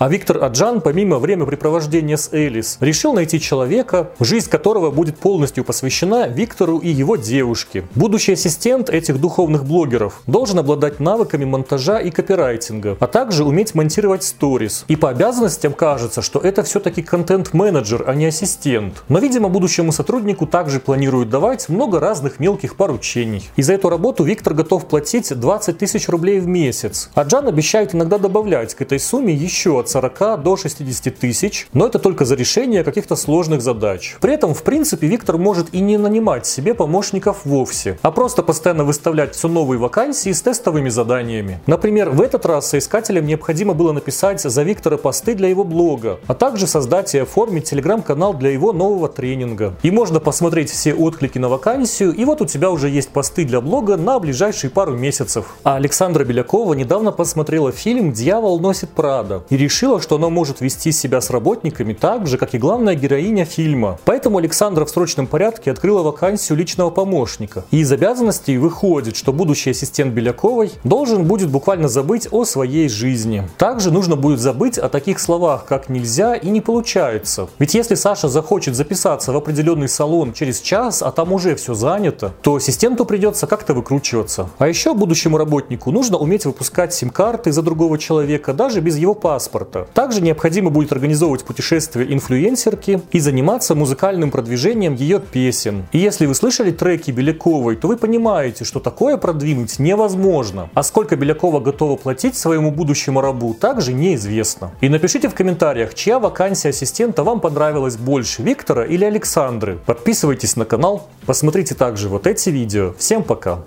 А 0.00 0.08
Виктор 0.08 0.42
Аджан, 0.42 0.80
помимо 0.80 1.18
времяпрепровождения 1.18 2.16
с 2.16 2.32
Элис, 2.32 2.78
решил 2.80 3.12
найти 3.12 3.38
человека, 3.38 4.12
жизнь 4.18 4.48
которого 4.48 4.90
будет 4.90 5.18
полностью 5.18 5.62
посвящена 5.62 6.26
Виктору 6.26 6.78
и 6.78 6.88
его 6.88 7.16
девушке. 7.16 7.84
Будущий 7.94 8.32
ассистент 8.32 8.88
этих 8.88 9.20
духовных 9.20 9.66
блогеров 9.66 10.22
должен 10.26 10.58
обладать 10.58 11.00
навыками 11.00 11.44
монтажа 11.44 11.98
и 11.98 12.10
копирайтинга, 12.10 12.96
а 12.98 13.06
также 13.06 13.44
уметь 13.44 13.74
монтировать 13.74 14.22
сторис. 14.22 14.86
И 14.88 14.96
по 14.96 15.10
обязанностям 15.10 15.74
кажется, 15.74 16.22
что 16.22 16.38
это 16.40 16.62
все-таки 16.62 17.02
контент-менеджер, 17.02 18.04
а 18.06 18.14
не 18.14 18.24
ассистент. 18.24 19.04
Но, 19.10 19.18
видимо, 19.18 19.50
будущему 19.50 19.92
сотруднику 19.92 20.46
также 20.46 20.80
планируют 20.80 21.28
давать 21.28 21.68
много 21.68 22.00
разных 22.00 22.40
мелких 22.40 22.76
поручений. 22.76 23.50
И 23.56 23.62
за 23.62 23.74
эту 23.74 23.90
работу 23.90 24.24
Виктор 24.24 24.54
готов 24.54 24.86
платить 24.86 25.38
20 25.38 25.76
тысяч 25.76 26.08
рублей 26.08 26.40
в 26.40 26.46
месяц. 26.46 27.10
Аджан 27.12 27.48
обещает 27.48 27.94
иногда 27.94 28.16
добавлять 28.16 28.74
к 28.74 28.80
этой 28.80 28.98
сумме 28.98 29.34
еще 29.34 29.78
от 29.78 29.89
40 29.90 30.42
до 30.42 30.56
60 30.56 31.16
тысяч, 31.16 31.68
но 31.72 31.86
это 31.86 31.98
только 31.98 32.24
за 32.24 32.34
решение 32.34 32.84
каких-то 32.84 33.16
сложных 33.16 33.60
задач. 33.62 34.16
При 34.20 34.34
этом, 34.34 34.54
в 34.54 34.62
принципе, 34.62 35.06
Виктор 35.06 35.36
может 35.38 35.74
и 35.74 35.80
не 35.80 35.98
нанимать 35.98 36.46
себе 36.46 36.74
помощников 36.74 37.44
вовсе, 37.44 37.98
а 38.02 38.10
просто 38.10 38.42
постоянно 38.42 38.84
выставлять 38.84 39.34
все 39.34 39.48
новые 39.48 39.78
вакансии 39.78 40.32
с 40.32 40.42
тестовыми 40.42 40.88
заданиями. 40.88 41.60
Например, 41.66 42.10
в 42.10 42.20
этот 42.20 42.46
раз 42.46 42.68
соискателям 42.68 43.26
необходимо 43.26 43.74
было 43.74 43.92
написать 43.92 44.40
за 44.40 44.62
Виктора 44.62 44.96
посты 44.96 45.34
для 45.34 45.48
его 45.48 45.64
блога, 45.64 46.20
а 46.26 46.34
также 46.34 46.66
создать 46.66 47.14
и 47.14 47.18
оформить 47.18 47.64
телеграм-канал 47.64 48.34
для 48.34 48.50
его 48.50 48.72
нового 48.72 49.08
тренинга. 49.08 49.74
И 49.82 49.90
можно 49.90 50.20
посмотреть 50.20 50.70
все 50.70 50.94
отклики 50.94 51.38
на 51.38 51.48
вакансию, 51.48 52.12
и 52.12 52.24
вот 52.24 52.40
у 52.40 52.46
тебя 52.46 52.70
уже 52.70 52.88
есть 52.88 53.08
посты 53.08 53.44
для 53.44 53.60
блога 53.60 53.96
на 53.96 54.18
ближайшие 54.18 54.70
пару 54.70 54.96
месяцев. 54.96 55.56
А 55.64 55.76
Александра 55.76 56.24
Белякова 56.24 56.74
недавно 56.74 57.12
посмотрела 57.12 57.72
фильм 57.72 58.12
«Дьявол 58.12 58.60
носит 58.60 58.90
Прада» 58.90 59.42
и 59.50 59.56
решила, 59.56 59.79
решила, 59.80 59.98
что 59.98 60.16
она 60.16 60.28
может 60.28 60.60
вести 60.60 60.92
себя 60.92 61.22
с 61.22 61.30
работниками 61.30 61.94
так 61.94 62.26
же, 62.26 62.36
как 62.36 62.54
и 62.54 62.58
главная 62.58 62.94
героиня 62.94 63.46
фильма. 63.46 63.98
Поэтому 64.04 64.36
Александра 64.36 64.84
в 64.84 64.90
срочном 64.90 65.26
порядке 65.26 65.70
открыла 65.70 66.02
вакансию 66.02 66.58
личного 66.58 66.90
помощника. 66.90 67.64
И 67.70 67.78
из 67.78 67.90
обязанностей 67.90 68.58
выходит, 68.58 69.16
что 69.16 69.32
будущий 69.32 69.70
ассистент 69.70 70.12
Беляковой 70.12 70.72
должен 70.84 71.24
будет 71.24 71.48
буквально 71.48 71.88
забыть 71.88 72.28
о 72.30 72.44
своей 72.44 72.90
жизни. 72.90 73.48
Также 73.56 73.90
нужно 73.90 74.16
будет 74.16 74.38
забыть 74.40 74.76
о 74.76 74.90
таких 74.90 75.18
словах, 75.18 75.64
как 75.64 75.88
«нельзя» 75.88 76.34
и 76.34 76.50
«не 76.50 76.60
получается». 76.60 77.48
Ведь 77.58 77.72
если 77.72 77.94
Саша 77.94 78.28
захочет 78.28 78.74
записаться 78.76 79.32
в 79.32 79.36
определенный 79.36 79.88
салон 79.88 80.34
через 80.34 80.60
час, 80.60 81.02
а 81.02 81.10
там 81.10 81.32
уже 81.32 81.54
все 81.54 81.72
занято, 81.72 82.34
то 82.42 82.56
ассистенту 82.56 83.06
придется 83.06 83.46
как-то 83.46 83.72
выкручиваться. 83.72 84.50
А 84.58 84.68
еще 84.68 84.92
будущему 84.92 85.38
работнику 85.38 85.90
нужно 85.90 86.18
уметь 86.18 86.44
выпускать 86.44 86.92
сим-карты 86.92 87.50
за 87.50 87.62
другого 87.62 87.96
человека 87.96 88.52
даже 88.52 88.82
без 88.82 88.98
его 88.98 89.14
паспорта. 89.14 89.69
Также 89.94 90.20
необходимо 90.20 90.70
будет 90.70 90.92
организовывать 90.92 91.44
путешествия 91.44 92.04
инфлюенсерки 92.12 93.00
и 93.12 93.20
заниматься 93.20 93.74
музыкальным 93.74 94.30
продвижением 94.30 94.94
ее 94.94 95.20
песен. 95.20 95.86
И 95.92 95.98
если 95.98 96.26
вы 96.26 96.34
слышали 96.34 96.70
треки 96.70 97.10
Беляковой, 97.10 97.76
то 97.76 97.88
вы 97.88 97.96
понимаете, 97.96 98.64
что 98.64 98.80
такое 98.80 99.16
продвинуть 99.16 99.78
невозможно. 99.78 100.70
А 100.74 100.82
сколько 100.82 101.16
Белякова 101.16 101.60
готова 101.60 101.96
платить 101.96 102.36
своему 102.36 102.70
будущему 102.70 103.20
рабу, 103.20 103.54
также 103.54 103.92
неизвестно. 103.92 104.70
И 104.80 104.88
напишите 104.88 105.28
в 105.28 105.34
комментариях, 105.34 105.94
чья 105.94 106.18
вакансия 106.18 106.68
ассистента 106.70 107.24
вам 107.24 107.40
понравилась 107.40 107.96
больше, 107.96 108.42
Виктора 108.42 108.84
или 108.84 109.04
Александры. 109.04 109.78
Подписывайтесь 109.86 110.56
на 110.56 110.64
канал, 110.64 111.08
посмотрите 111.26 111.74
также 111.74 112.08
вот 112.08 112.26
эти 112.26 112.50
видео. 112.50 112.94
Всем 112.98 113.22
пока! 113.22 113.58